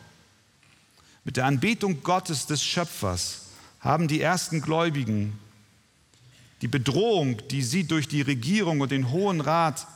Mit 1.23 1.37
der 1.37 1.45
Anbetung 1.45 2.03
Gottes 2.03 2.45
des 2.45 2.61
Schöpfers 2.61 3.43
haben 3.79 4.09
die 4.09 4.19
ersten 4.19 4.61
Gläubigen 4.61 5.39
die 6.61 6.67
Bedrohung, 6.67 7.41
die 7.47 7.63
sie 7.63 7.85
durch 7.85 8.09
die 8.09 8.21
Regierung 8.21 8.81
und 8.81 8.91
den 8.91 9.11
Hohen 9.11 9.39
Rat 9.39 9.87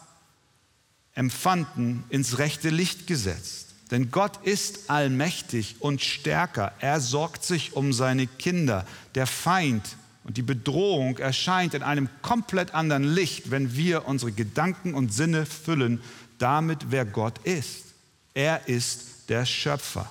empfanden, 1.14 2.06
ins 2.08 2.38
rechte 2.38 2.70
Licht 2.70 3.06
gesetzt. 3.06 3.75
Denn 3.92 4.10
Gott 4.10 4.40
ist 4.44 4.90
allmächtig 4.90 5.76
und 5.80 6.02
stärker. 6.02 6.74
Er 6.80 7.00
sorgt 7.00 7.44
sich 7.44 7.74
um 7.74 7.94
seine 7.94 8.26
Kinder. 8.26 8.86
Der 9.14 9.28
Feind 9.28 9.96
und 10.24 10.38
die 10.38 10.42
Bedrohung 10.42 11.20
erscheint 11.20 11.76
in 11.76 11.84
einem 11.84 12.10
komplett 12.24 12.74
anderen 12.74 13.04
Licht, 13.04 13.52
wenn 13.52 13.76
wir 13.76 14.08
unsere 14.08 14.32
Gedanken 14.32 14.96
und 14.96 15.14
Sinne 15.14 15.46
füllen 15.46 16.02
damit, 16.40 16.88
wer 16.90 17.06
Gott 17.06 17.40
ist. 17.44 17.86
Er 18.34 18.68
ist 18.68 19.30
der 19.30 19.46
Schöpfer. 19.46 20.10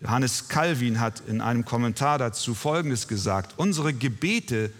Johannes 0.00 0.48
Calvin 0.48 1.00
hat 1.00 1.22
in 1.28 1.40
einem 1.40 1.64
Kommentar 1.64 2.18
dazu 2.18 2.54
Folgendes 2.54 3.08
gesagt. 3.08 3.54
Unsere 3.56 3.94
Gebete 3.94 4.70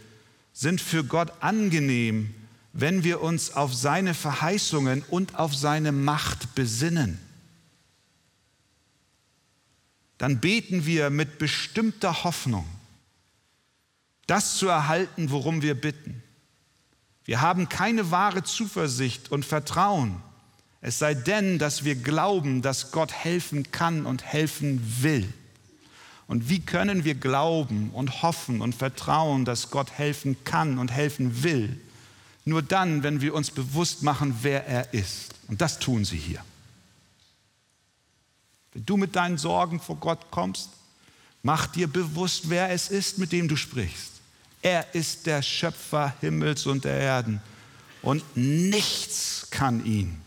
sind 0.53 0.81
für 0.81 1.05
Gott 1.05 1.33
angenehm, 1.41 2.35
wenn 2.73 3.05
wir 3.05 3.23
uns 3.23 3.55
auf 3.55 3.75
seine 3.75 4.13
Verheißungen 4.13 5.03
und 5.09 5.39
auf 5.39 5.55
seine 5.55 5.93
Macht 5.93 6.55
besinnen. 6.55 7.21
Dann 10.19 10.41
beten 10.41 10.87
wir 10.87 11.11
mit 11.11 11.39
bestimmter 11.39 12.25
Hoffnung, 12.25 12.67
das 14.27 14.57
zu 14.57 14.69
erhalten, 14.69 15.31
worum 15.31 15.63
wir 15.63 15.75
bitten. 15.75 16.23
Wir 17.25 17.41
haben 17.41 17.69
keine 17.69 18.11
wahre 18.11 18.43
Zuversicht 18.43 19.31
und 19.33 19.45
Vertrauen 19.45 20.23
es 20.87 20.99
sei 20.99 21.15
denn, 21.15 21.59
dass 21.59 21.85
wir 21.87 21.95
glauben, 21.95 22.61
dass 22.61 22.91
Gott 22.91 23.11
helfen 23.11 23.73
kann 23.73 24.05
und 24.05 24.23
helfen 24.23 24.83
will. 25.01 25.33
Und 26.27 26.51
wie 26.51 26.61
können 26.61 27.05
wir 27.05 27.15
glauben 27.15 27.89
und 27.89 28.21
hoffen 28.21 28.61
und 28.61 28.75
vertrauen, 28.75 29.47
dass 29.47 29.71
Gott 29.71 29.93
helfen 29.93 30.37
kann 30.45 30.77
und 30.77 30.93
helfen 30.93 31.43
will? 31.43 31.81
Nur 32.45 32.61
dann, 32.61 33.03
wenn 33.03 33.23
wir 33.23 33.33
uns 33.33 33.51
bewusst 33.51 34.03
machen, 34.03 34.41
wer 34.43 34.67
er 34.67 34.93
ist. 34.93 35.35
Und 35.49 35.63
das 35.63 35.79
tun 35.79 36.05
sie 36.05 36.19
hier. 36.19 36.45
Wenn 38.75 38.85
du 38.85 38.97
mit 38.97 39.17
deinen 39.17 39.39
Sorgen 39.39 39.81
vor 39.81 39.97
Gott 39.97 40.31
kommst, 40.31 40.71
mach 41.43 41.67
dir 41.69 41.87
bewusst, 41.87 42.51
wer 42.51 42.71
es 42.71 42.91
ist, 42.91 43.19
mit 43.19 43.33
dem 43.33 43.49
du 43.49 43.57
sprichst. 43.57 44.11
Er 44.61 44.95
ist 44.95 45.27
der 45.27 45.43
Schöpfer 45.43 46.15
Himmels 46.21 46.67
und 46.67 46.85
der 46.85 46.99
Erden. 46.99 47.41
Und 48.03 48.23
nichts 48.37 49.47
kann 49.51 49.85
ihn 49.87 50.21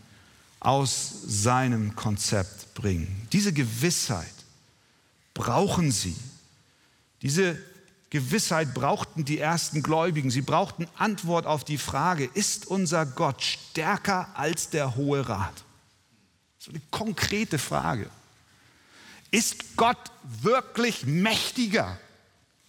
aus 0.60 1.12
seinem 1.26 1.94
Konzept 1.94 2.74
bringen. 2.74 3.28
Diese 3.32 3.52
Gewissheit 3.52 4.26
brauchen 5.34 5.92
sie. 5.92 6.16
Diese 7.22 7.58
Gewissheit 8.10 8.74
brauchten 8.74 9.24
die 9.24 9.38
ersten 9.38 9.82
Gläubigen. 9.82 10.30
Sie 10.30 10.40
brauchten 10.40 10.88
Antwort 10.96 11.46
auf 11.46 11.64
die 11.64 11.78
Frage, 11.78 12.24
ist 12.32 12.66
unser 12.66 13.04
Gott 13.04 13.42
stärker 13.42 14.28
als 14.34 14.70
der 14.70 14.96
Hohe 14.96 15.28
Rat? 15.28 15.64
So 16.58 16.70
eine 16.70 16.80
konkrete 16.90 17.58
Frage. 17.58 18.08
Ist 19.30 19.76
Gott 19.76 19.98
wirklich 20.22 21.04
mächtiger 21.06 21.98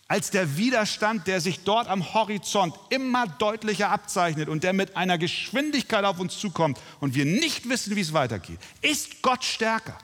als 0.09 0.31
der 0.31 0.57
Widerstand, 0.57 1.27
der 1.27 1.39
sich 1.39 1.63
dort 1.63 1.87
am 1.87 2.15
Horizont 2.15 2.73
immer 2.89 3.27
deutlicher 3.27 3.91
abzeichnet 3.91 4.49
und 4.49 4.63
der 4.63 4.73
mit 4.73 4.97
einer 4.97 5.19
Geschwindigkeit 5.19 6.03
auf 6.03 6.19
uns 6.19 6.39
zukommt 6.39 6.79
und 6.99 7.13
wir 7.13 7.25
nicht 7.25 7.69
wissen, 7.69 7.95
wie 7.95 8.01
es 8.01 8.11
weitergeht. 8.11 8.59
Ist 8.81 9.21
Gott 9.21 9.43
stärker? 9.43 9.95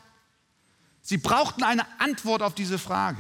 Sie 1.02 1.18
brauchten 1.18 1.64
eine 1.64 1.86
Antwort 2.00 2.44
auf 2.44 2.54
diese 2.54 2.78
Frage. 2.78 3.18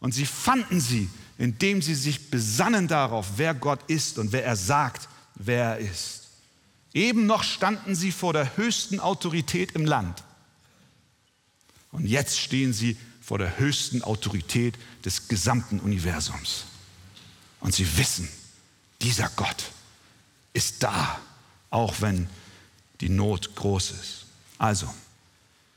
Und 0.00 0.12
sie 0.12 0.26
fanden 0.26 0.80
sie, 0.80 1.08
indem 1.38 1.82
sie 1.82 1.94
sich 1.94 2.30
besannen 2.30 2.88
darauf, 2.88 3.26
wer 3.36 3.54
Gott 3.54 3.80
ist 3.86 4.18
und 4.18 4.32
wer 4.32 4.44
er 4.44 4.56
sagt, 4.56 5.08
wer 5.36 5.64
er 5.64 5.78
ist. 5.78 6.28
Eben 6.92 7.26
noch 7.26 7.44
standen 7.44 7.94
sie 7.94 8.10
vor 8.10 8.32
der 8.32 8.56
höchsten 8.56 8.98
Autorität 8.98 9.72
im 9.72 9.84
Land. 9.84 10.24
Und 11.92 12.06
jetzt 12.06 12.38
stehen 12.38 12.72
sie 12.72 12.96
vor 13.20 13.38
der 13.38 13.58
höchsten 13.58 14.02
Autorität 14.02 14.76
des 15.04 15.28
gesamten 15.28 15.80
Universums. 15.80 16.64
Und 17.60 17.74
sie 17.74 17.96
wissen, 17.96 18.28
dieser 19.02 19.28
Gott 19.30 19.72
ist 20.52 20.82
da, 20.82 21.20
auch 21.70 22.00
wenn 22.00 22.28
die 23.00 23.08
Not 23.08 23.54
groß 23.54 23.92
ist. 23.92 24.26
Also, 24.58 24.92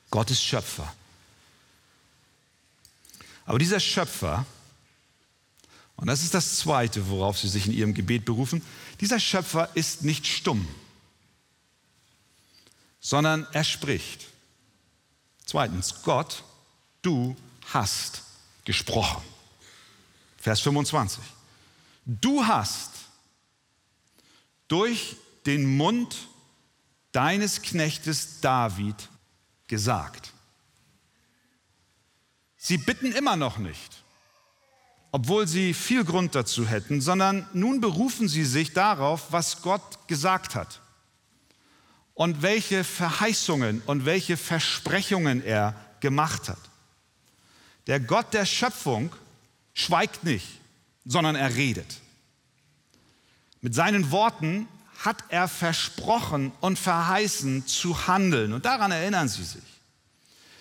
Gott 0.10 0.30
ist 0.32 0.43
Schöpfer. 0.43 0.93
Aber 3.45 3.60
dieser 3.60 3.80
Schöpfer, 3.80 4.45
und 5.95 6.08
das 6.08 6.23
ist 6.23 6.34
das 6.34 6.58
Zweite, 6.58 7.10
worauf 7.10 7.38
Sie 7.39 7.49
sich 7.49 7.67
in 7.67 7.73
Ihrem 7.73 7.93
Gebet 7.93 8.26
berufen, 8.26 8.62
dieser 8.99 9.19
Schöpfer 9.19 9.69
ist 9.76 10.04
nicht 10.04 10.26
stumm, 10.28 10.67
sondern 12.99 13.47
er 13.52 13.63
spricht. 13.63 14.28
Zweitens, 15.45 16.01
Gott 16.03 16.43
du 17.03 17.36
hast 17.73 18.23
gesprochen. 18.65 19.21
Vers 20.38 20.62
25. 20.62 21.23
Du 22.06 22.45
hast 22.45 22.91
durch 24.67 25.15
den 25.45 25.77
Mund 25.77 26.27
deines 27.12 27.62
Knechtes 27.62 28.41
David 28.41 29.10
gesagt. 29.67 30.34
Sie 32.58 32.77
bitten 32.77 33.12
immer 33.12 33.36
noch 33.36 33.58
nicht, 33.58 34.03
obwohl 35.12 35.47
sie 35.47 35.73
viel 35.73 36.03
Grund 36.06 36.34
dazu 36.34 36.65
hätten, 36.65 37.01
sondern 37.01 37.47
nun 37.53 37.82
berufen 37.82 38.27
sie 38.27 38.45
sich 38.45 38.73
darauf, 38.73 39.32
was 39.32 39.62
Gott 39.62 40.08
gesagt 40.08 40.56
hat 40.56 40.83
und 42.13 42.41
welche 42.41 42.84
Verheißungen 42.84 43.82
und 43.86 44.06
welche 44.06 44.38
Versprechungen 44.38 45.43
er 45.43 45.76
gemacht 45.99 46.49
hat. 46.49 46.60
Der 47.88 47.99
Gott 47.99 48.34
der 48.34 48.45
Schöpfung 48.45 49.13
schweigt 49.73 50.23
nicht, 50.23 50.47
sondern 51.06 51.36
er 51.36 51.56
redet. 51.56 51.99
Mit 53.62 53.73
seinen 53.73 54.12
Worten 54.12 54.67
hat 54.99 55.23
er 55.30 55.47
versprochen 55.47 56.52
und 56.62 56.80
verheißen 56.80 57.67
zu 57.67 58.08
handeln. 58.08 58.54
Und 58.54 58.65
daran 58.65 58.91
erinnern 58.91 59.28
Sie 59.28 59.43
sich. 59.43 59.63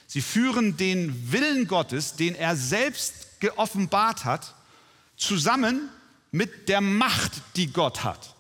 Sie 0.07 0.21
führen 0.21 0.77
den 0.77 1.33
Willen 1.33 1.67
Gottes, 1.67 2.17
den 2.17 2.35
er 2.35 2.57
selbst 2.57 3.41
geoffenbart 3.41 4.25
hat, 4.25 4.55
zusammen 5.17 5.89
mit 6.33 6.69
der 6.69 6.81
Macht, 6.81 7.33
die 7.57 7.73
Gott 7.73 8.05
hat. 8.05 8.35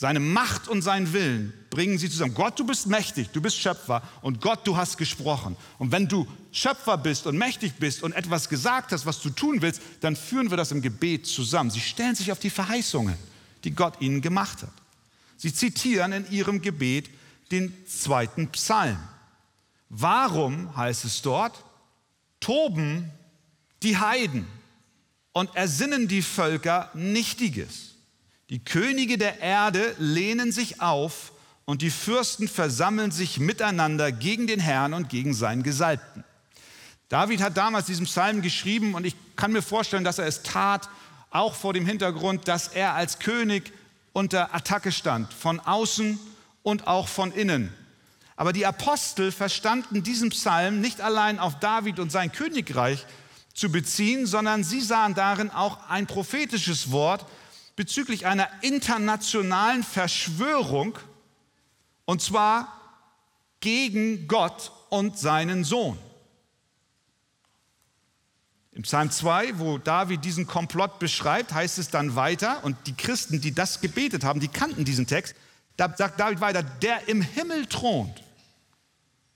Seine 0.00 0.18
Macht 0.18 0.66
und 0.66 0.80
seinen 0.80 1.12
Willen 1.12 1.52
bringen 1.68 1.98
sie 1.98 2.08
zusammen. 2.08 2.32
Gott, 2.32 2.58
du 2.58 2.64
bist 2.64 2.86
mächtig, 2.86 3.28
du 3.32 3.42
bist 3.42 3.58
Schöpfer 3.58 4.00
und 4.22 4.40
Gott, 4.40 4.66
du 4.66 4.74
hast 4.74 4.96
gesprochen. 4.96 5.58
Und 5.76 5.92
wenn 5.92 6.08
du 6.08 6.26
Schöpfer 6.52 6.96
bist 6.96 7.26
und 7.26 7.36
mächtig 7.36 7.74
bist 7.78 8.02
und 8.02 8.14
etwas 8.14 8.48
gesagt 8.48 8.92
hast, 8.92 9.04
was 9.04 9.20
du 9.20 9.28
tun 9.28 9.60
willst, 9.60 9.82
dann 10.00 10.16
führen 10.16 10.48
wir 10.48 10.56
das 10.56 10.72
im 10.72 10.80
Gebet 10.80 11.26
zusammen. 11.26 11.68
Sie 11.68 11.80
stellen 11.80 12.14
sich 12.14 12.32
auf 12.32 12.38
die 12.38 12.48
Verheißungen, 12.48 13.14
die 13.62 13.72
Gott 13.72 14.00
ihnen 14.00 14.22
gemacht 14.22 14.62
hat. 14.62 14.72
Sie 15.36 15.52
zitieren 15.52 16.12
in 16.12 16.30
ihrem 16.30 16.62
Gebet 16.62 17.10
den 17.50 17.70
zweiten 17.86 18.48
Psalm. 18.52 18.96
Warum 19.90 20.74
heißt 20.74 21.04
es 21.04 21.20
dort, 21.20 21.62
toben 22.40 23.10
die 23.82 23.98
Heiden 23.98 24.46
und 25.34 25.54
ersinnen 25.54 26.08
die 26.08 26.22
Völker 26.22 26.90
Nichtiges? 26.94 27.89
Die 28.50 28.58
Könige 28.58 29.16
der 29.16 29.38
Erde 29.40 29.94
lehnen 29.98 30.50
sich 30.50 30.80
auf 30.80 31.32
und 31.66 31.82
die 31.82 31.90
Fürsten 31.90 32.48
versammeln 32.48 33.12
sich 33.12 33.38
miteinander 33.38 34.10
gegen 34.10 34.48
den 34.48 34.58
Herrn 34.58 34.92
und 34.92 35.08
gegen 35.08 35.34
seinen 35.34 35.62
Gesalbten. 35.62 36.24
David 37.08 37.42
hat 37.42 37.56
damals 37.56 37.86
diesen 37.86 38.06
Psalm 38.06 38.42
geschrieben 38.42 38.94
und 38.94 39.06
ich 39.06 39.14
kann 39.36 39.52
mir 39.52 39.62
vorstellen, 39.62 40.02
dass 40.02 40.18
er 40.18 40.26
es 40.26 40.42
tat, 40.42 40.88
auch 41.30 41.54
vor 41.54 41.72
dem 41.72 41.86
Hintergrund, 41.86 42.48
dass 42.48 42.66
er 42.66 42.94
als 42.94 43.20
König 43.20 43.72
unter 44.12 44.52
Attacke 44.52 44.90
stand, 44.90 45.32
von 45.32 45.60
außen 45.60 46.18
und 46.64 46.88
auch 46.88 47.06
von 47.06 47.30
innen. 47.30 47.72
Aber 48.34 48.52
die 48.52 48.66
Apostel 48.66 49.30
verstanden 49.30 50.02
diesen 50.02 50.30
Psalm 50.30 50.80
nicht 50.80 51.00
allein 51.00 51.38
auf 51.38 51.60
David 51.60 52.00
und 52.00 52.10
sein 52.10 52.32
Königreich 52.32 53.06
zu 53.54 53.70
beziehen, 53.70 54.26
sondern 54.26 54.64
sie 54.64 54.80
sahen 54.80 55.14
darin 55.14 55.50
auch 55.50 55.88
ein 55.88 56.08
prophetisches 56.08 56.90
Wort 56.90 57.24
bezüglich 57.80 58.26
einer 58.26 58.46
internationalen 58.60 59.82
Verschwörung, 59.82 60.98
und 62.04 62.20
zwar 62.20 62.78
gegen 63.60 64.28
Gott 64.28 64.70
und 64.90 65.18
seinen 65.18 65.64
Sohn. 65.64 65.98
Im 68.72 68.82
Psalm 68.82 69.10
2, 69.10 69.58
wo 69.58 69.78
David 69.78 70.26
diesen 70.26 70.46
Komplott 70.46 70.98
beschreibt, 70.98 71.54
heißt 71.54 71.78
es 71.78 71.88
dann 71.88 72.16
weiter, 72.16 72.62
und 72.64 72.76
die 72.86 72.94
Christen, 72.94 73.40
die 73.40 73.54
das 73.54 73.80
gebetet 73.80 74.24
haben, 74.24 74.40
die 74.40 74.48
kannten 74.48 74.84
diesen 74.84 75.06
Text, 75.06 75.34
da 75.78 75.90
sagt 75.96 76.20
David 76.20 76.42
weiter, 76.42 76.62
der 76.62 77.08
im 77.08 77.22
Himmel 77.22 77.64
thront, 77.64 78.22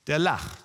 der 0.07 0.19
lacht. 0.19 0.64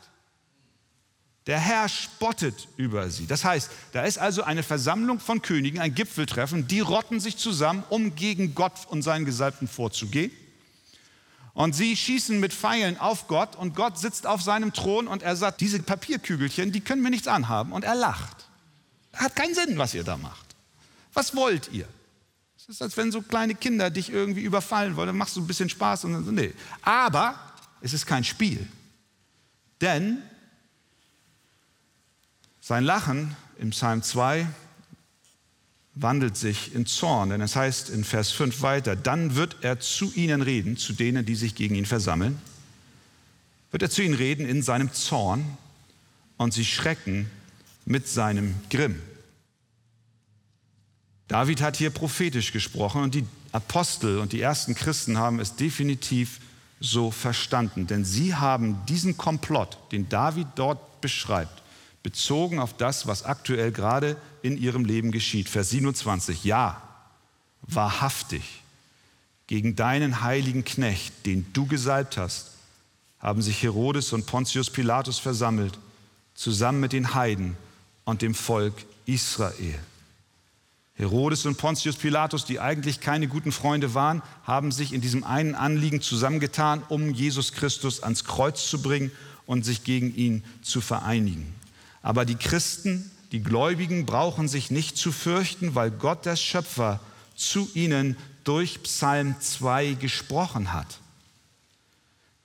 Der 1.49 1.59
Herr 1.59 1.89
spottet 1.89 2.67
über 2.77 3.09
sie. 3.09 3.25
Das 3.25 3.43
heißt, 3.43 3.71
da 3.91 4.03
ist 4.03 4.19
also 4.19 4.43
eine 4.43 4.61
Versammlung 4.61 5.19
von 5.19 5.41
Königen, 5.41 5.79
ein 5.79 5.95
Gipfeltreffen, 5.95 6.67
die 6.67 6.79
rotten 6.79 7.19
sich 7.19 7.37
zusammen, 7.37 7.83
um 7.89 8.13
gegen 8.13 8.53
Gott 8.53 8.85
und 8.87 9.01
seinen 9.01 9.25
Gesalbten 9.25 9.67
vorzugehen. 9.67 10.31
Und 11.55 11.73
sie 11.73 11.97
schießen 11.97 12.39
mit 12.39 12.53
Pfeilen 12.53 12.99
auf 12.99 13.25
Gott 13.25 13.55
und 13.55 13.75
Gott 13.75 13.97
sitzt 13.97 14.27
auf 14.27 14.43
seinem 14.43 14.73
Thron 14.73 15.07
und 15.07 15.23
er 15.23 15.35
sagt, 15.35 15.59
diese 15.61 15.81
Papierkügelchen, 15.81 16.71
die 16.71 16.81
können 16.81 17.01
mir 17.01 17.09
nichts 17.09 17.27
anhaben. 17.27 17.71
Und 17.71 17.83
er 17.83 17.95
lacht. 17.95 18.47
Hat 19.13 19.35
keinen 19.35 19.55
Sinn, 19.55 19.75
was 19.79 19.95
ihr 19.95 20.03
da 20.03 20.17
macht. 20.17 20.55
Was 21.13 21.35
wollt 21.35 21.71
ihr? 21.73 21.87
Es 22.59 22.69
ist, 22.69 22.83
als 22.83 22.95
wenn 22.95 23.11
so 23.11 23.23
kleine 23.23 23.55
Kinder 23.55 23.89
dich 23.89 24.11
irgendwie 24.11 24.41
überfallen 24.41 24.95
wollen. 24.95 25.07
Dann 25.07 25.17
machst 25.17 25.35
du 25.35 25.41
ein 25.41 25.47
bisschen 25.47 25.69
Spaß 25.69 26.03
und 26.05 26.13
dann 26.13 26.35
nee. 26.35 26.53
Aber 26.83 27.39
es 27.81 27.93
ist 27.93 28.05
kein 28.05 28.23
Spiel. 28.23 28.67
Denn 29.81 30.21
sein 32.69 32.83
Lachen 32.83 33.35
im 33.57 33.71
Psalm 33.71 34.03
2 34.03 34.45
wandelt 35.95 36.37
sich 36.37 36.75
in 36.75 36.85
Zorn, 36.85 37.31
denn 37.31 37.41
es 37.41 37.55
heißt 37.55 37.89
in 37.89 38.03
Vers 38.03 38.29
5 38.31 38.61
weiter, 38.61 38.95
dann 38.95 39.33
wird 39.33 39.57
er 39.61 39.79
zu 39.79 40.13
ihnen 40.13 40.43
reden, 40.43 40.77
zu 40.77 40.93
denen, 40.93 41.25
die 41.25 41.33
sich 41.33 41.55
gegen 41.55 41.73
ihn 41.73 41.87
versammeln, 41.87 42.39
wird 43.71 43.81
er 43.81 43.89
zu 43.89 44.03
ihnen 44.03 44.13
reden 44.13 44.47
in 44.47 44.61
seinem 44.61 44.93
Zorn 44.93 45.57
und 46.37 46.53
sie 46.53 46.63
schrecken 46.63 47.27
mit 47.85 48.07
seinem 48.07 48.53
Grimm. 48.69 49.01
David 51.27 51.61
hat 51.61 51.75
hier 51.75 51.89
prophetisch 51.89 52.51
gesprochen 52.51 53.01
und 53.01 53.15
die 53.15 53.25
Apostel 53.51 54.19
und 54.19 54.31
die 54.31 54.41
ersten 54.41 54.75
Christen 54.75 55.17
haben 55.17 55.39
es 55.39 55.55
definitiv 55.55 56.39
so 56.79 57.09
verstanden, 57.09 57.87
denn 57.87 58.05
sie 58.05 58.35
haben 58.35 58.85
diesen 58.85 59.17
Komplott, 59.17 59.79
den 59.91 60.07
David 60.07 60.49
dort 60.53 61.01
beschreibt, 61.01 61.63
bezogen 62.09 62.57
auf 62.57 62.75
das, 62.75 63.05
was 63.05 63.21
aktuell 63.21 63.71
gerade 63.71 64.17
in 64.41 64.57
ihrem 64.57 64.83
Leben 64.83 65.11
geschieht. 65.11 65.47
Vers 65.47 65.69
27, 65.69 66.43
ja, 66.43 66.81
wahrhaftig, 67.61 68.63
gegen 69.45 69.75
deinen 69.75 70.21
heiligen 70.21 70.65
Knecht, 70.65 71.27
den 71.27 71.45
du 71.53 71.67
gesalbt 71.67 72.17
hast, 72.17 72.53
haben 73.19 73.43
sich 73.43 73.61
Herodes 73.61 74.11
und 74.11 74.25
Pontius 74.25 74.71
Pilatus 74.71 75.19
versammelt, 75.19 75.77
zusammen 76.33 76.79
mit 76.79 76.93
den 76.93 77.13
Heiden 77.13 77.55
und 78.05 78.23
dem 78.23 78.33
Volk 78.33 78.73
Israel. 79.05 79.77
Herodes 80.95 81.45
und 81.45 81.59
Pontius 81.59 81.95
Pilatus, 81.95 82.43
die 82.43 82.59
eigentlich 82.59 83.01
keine 83.01 83.27
guten 83.27 83.51
Freunde 83.51 83.93
waren, 83.93 84.23
haben 84.45 84.71
sich 84.71 84.93
in 84.93 85.01
diesem 85.01 85.23
einen 85.23 85.53
Anliegen 85.53 86.01
zusammengetan, 86.01 86.81
um 86.89 87.13
Jesus 87.13 87.51
Christus 87.51 88.01
ans 88.01 88.23
Kreuz 88.23 88.67
zu 88.67 88.81
bringen 88.81 89.11
und 89.45 89.63
sich 89.63 89.83
gegen 89.83 90.15
ihn 90.15 90.43
zu 90.63 90.81
vereinigen. 90.81 91.58
Aber 92.01 92.25
die 92.25 92.35
Christen, 92.35 93.11
die 93.31 93.41
Gläubigen 93.41 94.05
brauchen 94.05 94.47
sich 94.47 94.71
nicht 94.71 94.97
zu 94.97 95.11
fürchten, 95.11 95.75
weil 95.75 95.91
Gott 95.91 96.25
der 96.25 96.35
Schöpfer 96.35 96.99
zu 97.35 97.69
ihnen 97.73 98.17
durch 98.43 98.81
Psalm 98.83 99.35
2 99.39 99.93
gesprochen 99.93 100.73
hat. 100.73 100.99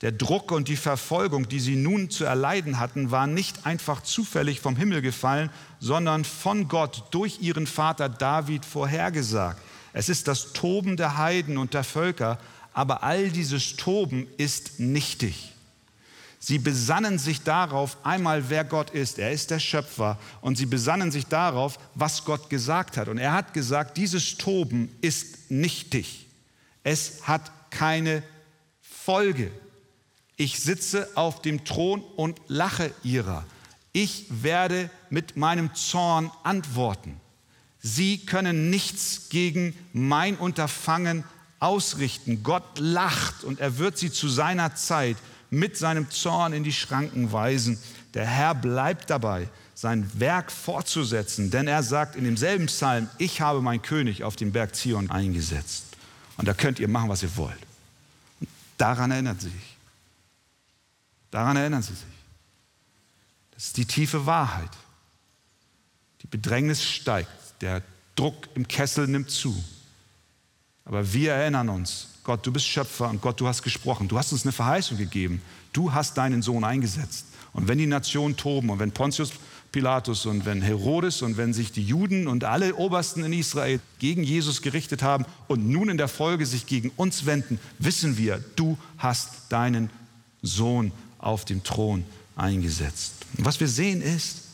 Der 0.01 0.11
Druck 0.11 0.51
und 0.51 0.67
die 0.67 0.75
Verfolgung, 0.75 1.47
die 1.47 1.59
sie 1.59 1.75
nun 1.75 2.09
zu 2.09 2.25
erleiden 2.25 2.79
hatten, 2.79 3.11
waren 3.11 3.33
nicht 3.33 3.65
einfach 3.65 4.03
zufällig 4.03 4.59
vom 4.59 4.75
Himmel 4.75 5.01
gefallen, 5.01 5.49
sondern 5.79 6.25
von 6.25 6.67
Gott 6.67 7.05
durch 7.11 7.41
ihren 7.41 7.65
Vater 7.65 8.09
David 8.09 8.65
vorhergesagt. 8.65 9.59
Es 9.93 10.09
ist 10.09 10.27
das 10.27 10.53
Toben 10.53 10.97
der 10.97 11.17
Heiden 11.17 11.57
und 11.57 11.73
der 11.73 11.85
Völker, 11.85 12.37
aber 12.73 13.03
all 13.03 13.29
dieses 13.29 13.77
Toben 13.77 14.27
ist 14.37 14.79
nichtig. 14.79 15.54
Sie 16.47 16.59
besannen 16.59 17.17
sich 17.17 17.41
darauf 17.41 17.97
einmal, 18.05 18.51
wer 18.51 18.63
Gott 18.63 18.91
ist. 18.91 19.17
Er 19.17 19.31
ist 19.31 19.49
der 19.49 19.57
Schöpfer. 19.57 20.19
Und 20.41 20.59
sie 20.59 20.67
besannen 20.67 21.11
sich 21.11 21.25
darauf, 21.25 21.79
was 21.95 22.23
Gott 22.23 22.51
gesagt 22.51 22.97
hat. 22.97 23.07
Und 23.07 23.17
er 23.17 23.33
hat 23.33 23.55
gesagt, 23.55 23.97
dieses 23.97 24.37
Toben 24.37 24.95
ist 25.01 25.49
nichtig. 25.49 26.27
Es 26.83 27.27
hat 27.27 27.71
keine 27.71 28.21
Folge. 28.79 29.49
Ich 30.35 30.59
sitze 30.59 31.09
auf 31.15 31.41
dem 31.41 31.65
Thron 31.65 32.03
und 32.15 32.39
lache 32.47 32.93
ihrer. 33.01 33.43
Ich 33.91 34.27
werde 34.29 34.91
mit 35.09 35.37
meinem 35.37 35.73
Zorn 35.73 36.29
antworten. 36.43 37.19
Sie 37.79 38.19
können 38.19 38.69
nichts 38.69 39.29
gegen 39.29 39.75
mein 39.93 40.35
Unterfangen 40.35 41.23
ausrichten. 41.59 42.43
Gott 42.43 42.77
lacht 42.77 43.43
und 43.43 43.59
er 43.59 43.79
wird 43.79 43.97
sie 43.97 44.11
zu 44.11 44.29
seiner 44.29 44.75
Zeit 44.75 45.17
mit 45.49 45.77
seinem 45.77 46.09
Zorn 46.09 46.53
in 46.53 46.63
die 46.63 46.73
Schranken 46.73 47.31
weisen. 47.31 47.79
Der 48.13 48.25
Herr 48.25 48.55
bleibt 48.55 49.09
dabei, 49.09 49.49
sein 49.73 50.09
Werk 50.19 50.51
fortzusetzen, 50.51 51.51
denn 51.51 51.67
er 51.67 51.83
sagt 51.83 52.15
in 52.15 52.23
demselben 52.23 52.67
Psalm, 52.67 53.09
ich 53.17 53.41
habe 53.41 53.61
meinen 53.61 53.81
König 53.81 54.23
auf 54.23 54.35
den 54.35 54.51
Berg 54.51 54.75
Zion 54.75 55.11
eingesetzt. 55.11 55.85
Und 56.37 56.47
da 56.47 56.53
könnt 56.53 56.79
ihr 56.79 56.87
machen, 56.87 57.09
was 57.09 57.23
ihr 57.23 57.35
wollt. 57.35 57.57
Und 58.39 58.49
daran 58.77 59.11
erinnert 59.11 59.41
sie 59.41 59.49
sich. 59.49 59.77
Daran 61.31 61.57
erinnern 61.57 61.81
sie 61.81 61.93
sich. 61.93 62.03
Das 63.51 63.65
ist 63.65 63.77
die 63.77 63.85
tiefe 63.85 64.25
Wahrheit. 64.25 64.71
Die 66.21 66.27
Bedrängnis 66.27 66.83
steigt, 66.83 67.29
der 67.61 67.81
Druck 68.15 68.47
im 68.55 68.67
Kessel 68.67 69.07
nimmt 69.07 69.29
zu. 69.29 69.61
Aber 70.85 71.13
wir 71.13 71.33
erinnern 71.33 71.69
uns, 71.69 72.09
Gott, 72.23 72.45
du 72.45 72.51
bist 72.51 72.65
Schöpfer 72.65 73.09
und 73.09 73.21
Gott, 73.21 73.39
du 73.39 73.47
hast 73.47 73.63
gesprochen. 73.63 74.07
Du 74.07 74.17
hast 74.17 74.31
uns 74.31 74.43
eine 74.43 74.51
Verheißung 74.51 74.97
gegeben. 74.97 75.41
Du 75.73 75.93
hast 75.93 76.17
deinen 76.17 76.41
Sohn 76.41 76.63
eingesetzt. 76.63 77.25
Und 77.53 77.67
wenn 77.67 77.77
die 77.77 77.87
Nationen 77.87 78.37
toben 78.37 78.69
und 78.69 78.79
wenn 78.79 78.91
Pontius 78.91 79.31
Pilatus 79.71 80.25
und 80.25 80.45
wenn 80.45 80.61
Herodes 80.61 81.21
und 81.21 81.35
wenn 81.35 81.53
sich 81.53 81.71
die 81.71 81.83
Juden 81.83 82.27
und 82.27 82.45
alle 82.45 82.75
Obersten 82.75 83.25
in 83.25 83.33
Israel 83.33 83.81
gegen 83.99 84.23
Jesus 84.23 84.61
gerichtet 84.61 85.03
haben 85.03 85.25
und 85.49 85.67
nun 85.67 85.89
in 85.89 85.97
der 85.97 86.07
Folge 86.07 86.45
sich 86.45 86.65
gegen 86.65 86.91
uns 86.95 87.25
wenden, 87.25 87.59
wissen 87.77 88.17
wir, 88.17 88.41
du 88.55 88.77
hast 88.97 89.51
deinen 89.51 89.89
Sohn 90.41 90.93
auf 91.17 91.43
dem 91.43 91.61
Thron 91.63 92.05
eingesetzt. 92.37 93.13
Und 93.37 93.43
was 93.43 93.59
wir 93.59 93.67
sehen 93.67 94.01
ist, 94.01 94.44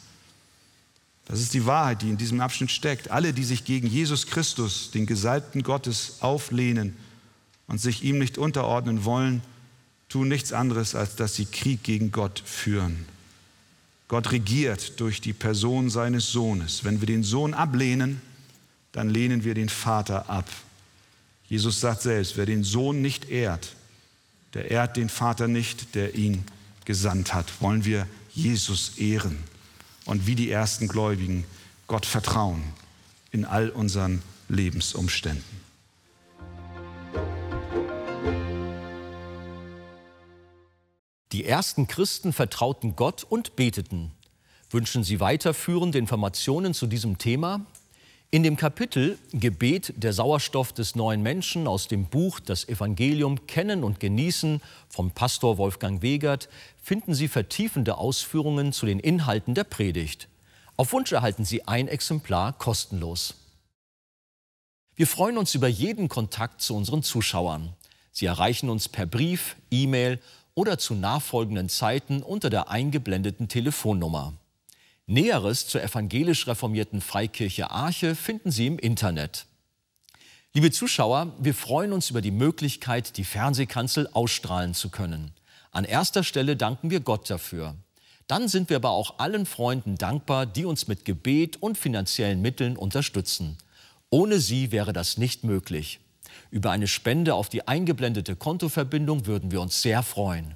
das 1.25 1.39
ist 1.39 1.53
die 1.53 1.65
Wahrheit, 1.65 2.01
die 2.01 2.09
in 2.09 2.17
diesem 2.17 2.41
Abschnitt 2.41 2.71
steckt. 2.71 3.11
Alle, 3.11 3.33
die 3.33 3.43
sich 3.43 3.63
gegen 3.63 3.87
Jesus 3.87 4.27
Christus, 4.27 4.91
den 4.91 5.05
Gesalbten 5.05 5.63
Gottes, 5.63 6.17
auflehnen 6.19 6.95
und 7.67 7.79
sich 7.79 8.03
ihm 8.03 8.17
nicht 8.17 8.37
unterordnen 8.37 9.05
wollen, 9.05 9.41
tun 10.09 10.27
nichts 10.27 10.51
anderes, 10.51 10.93
als 10.95 11.15
dass 11.15 11.35
sie 11.35 11.45
Krieg 11.45 11.83
gegen 11.83 12.11
Gott 12.11 12.41
führen. 12.45 13.05
Gott 14.07 14.31
regiert 14.31 14.99
durch 14.99 15.21
die 15.21 15.31
Person 15.31 15.89
seines 15.89 16.31
Sohnes. 16.31 16.83
Wenn 16.83 16.99
wir 16.99 17.07
den 17.07 17.23
Sohn 17.23 17.53
ablehnen, 17.53 18.21
dann 18.91 19.09
lehnen 19.09 19.45
wir 19.45 19.53
den 19.53 19.69
Vater 19.69 20.29
ab. 20.29 20.49
Jesus 21.47 21.79
sagt 21.79 22.01
selbst, 22.01 22.35
wer 22.35 22.45
den 22.45 22.65
Sohn 22.65 23.01
nicht 23.01 23.29
ehrt, 23.29 23.73
der 24.53 24.69
ehrt 24.69 24.97
den 24.97 25.07
Vater 25.07 25.47
nicht, 25.47 25.95
der 25.95 26.15
ihn 26.15 26.43
gesandt 26.83 27.33
hat, 27.33 27.61
wollen 27.61 27.85
wir 27.85 28.05
Jesus 28.33 28.97
ehren 28.97 29.37
und 30.05 30.27
wie 30.27 30.35
die 30.35 30.51
ersten 30.51 30.87
Gläubigen 30.87 31.45
Gott 31.87 32.05
vertrauen 32.05 32.63
in 33.31 33.45
all 33.45 33.69
unseren 33.69 34.21
Lebensumständen. 34.49 35.61
Die 41.31 41.45
ersten 41.45 41.87
Christen 41.87 42.33
vertrauten 42.33 42.95
Gott 42.95 43.23
und 43.23 43.55
beteten. 43.55 44.11
Wünschen 44.69 45.03
Sie 45.03 45.19
weiterführende 45.19 45.97
Informationen 45.97 46.73
zu 46.73 46.87
diesem 46.87 47.17
Thema? 47.17 47.65
In 48.33 48.43
dem 48.43 48.55
Kapitel 48.55 49.19
Gebet 49.33 49.93
der 49.97 50.13
Sauerstoff 50.13 50.71
des 50.71 50.95
neuen 50.95 51.21
Menschen 51.21 51.67
aus 51.67 51.89
dem 51.89 52.05
Buch 52.05 52.39
Das 52.39 52.65
Evangelium 52.65 53.45
Kennen 53.45 53.83
und 53.83 53.99
Genießen 53.99 54.61
vom 54.87 55.11
Pastor 55.11 55.57
Wolfgang 55.57 56.01
Wegert 56.01 56.47
finden 56.81 57.13
Sie 57.13 57.27
vertiefende 57.27 57.97
Ausführungen 57.97 58.71
zu 58.71 58.85
den 58.85 59.01
Inhalten 59.01 59.53
der 59.53 59.65
Predigt. 59.65 60.29
Auf 60.77 60.93
Wunsch 60.93 61.11
erhalten 61.11 61.43
Sie 61.43 61.67
ein 61.67 61.89
Exemplar 61.89 62.53
kostenlos. 62.53 63.33
Wir 64.95 65.07
freuen 65.07 65.37
uns 65.37 65.53
über 65.53 65.67
jeden 65.67 66.07
Kontakt 66.07 66.61
zu 66.61 66.73
unseren 66.73 67.03
Zuschauern. 67.03 67.73
Sie 68.13 68.27
erreichen 68.27 68.69
uns 68.69 68.87
per 68.87 69.07
Brief, 69.07 69.57
E-Mail 69.71 70.21
oder 70.53 70.77
zu 70.77 70.95
nachfolgenden 70.95 71.67
Zeiten 71.67 72.23
unter 72.23 72.49
der 72.49 72.69
eingeblendeten 72.69 73.49
Telefonnummer. 73.49 74.31
Näheres 75.11 75.67
zur 75.67 75.83
evangelisch 75.83 76.47
reformierten 76.47 77.01
Freikirche 77.01 77.69
Arche 77.69 78.15
finden 78.15 78.49
Sie 78.49 78.67
im 78.67 78.79
Internet. 78.79 79.45
Liebe 80.53 80.71
Zuschauer, 80.71 81.33
wir 81.37 81.53
freuen 81.53 81.91
uns 81.91 82.09
über 82.09 82.21
die 82.21 82.31
Möglichkeit, 82.31 83.17
die 83.17 83.25
Fernsehkanzel 83.25 84.07
ausstrahlen 84.13 84.73
zu 84.73 84.89
können. 84.89 85.31
An 85.71 85.83
erster 85.83 86.23
Stelle 86.23 86.55
danken 86.55 86.91
wir 86.91 87.01
Gott 87.01 87.29
dafür. 87.29 87.75
Dann 88.27 88.47
sind 88.47 88.69
wir 88.69 88.77
aber 88.77 88.91
auch 88.91 89.19
allen 89.19 89.45
Freunden 89.45 89.97
dankbar, 89.97 90.45
die 90.45 90.63
uns 90.63 90.87
mit 90.87 91.03
Gebet 91.03 91.61
und 91.61 91.77
finanziellen 91.77 92.41
Mitteln 92.41 92.77
unterstützen. 92.77 93.57
Ohne 94.09 94.39
sie 94.39 94.71
wäre 94.71 94.93
das 94.93 95.17
nicht 95.17 95.43
möglich. 95.43 95.99
Über 96.51 96.71
eine 96.71 96.87
Spende 96.87 97.35
auf 97.35 97.49
die 97.49 97.67
eingeblendete 97.67 98.37
Kontoverbindung 98.37 99.25
würden 99.25 99.51
wir 99.51 99.59
uns 99.59 99.81
sehr 99.81 100.03
freuen. 100.03 100.55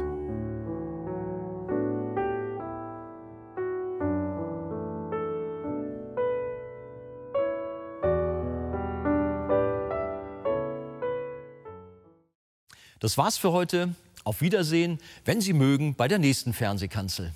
Das 13.01 13.17
war's 13.17 13.35
für 13.37 13.51
heute. 13.51 13.95
Auf 14.23 14.41
Wiedersehen, 14.41 14.99
wenn 15.25 15.41
Sie 15.41 15.53
mögen, 15.53 15.95
bei 15.95 16.07
der 16.07 16.19
nächsten 16.19 16.53
Fernsehkanzel. 16.53 17.33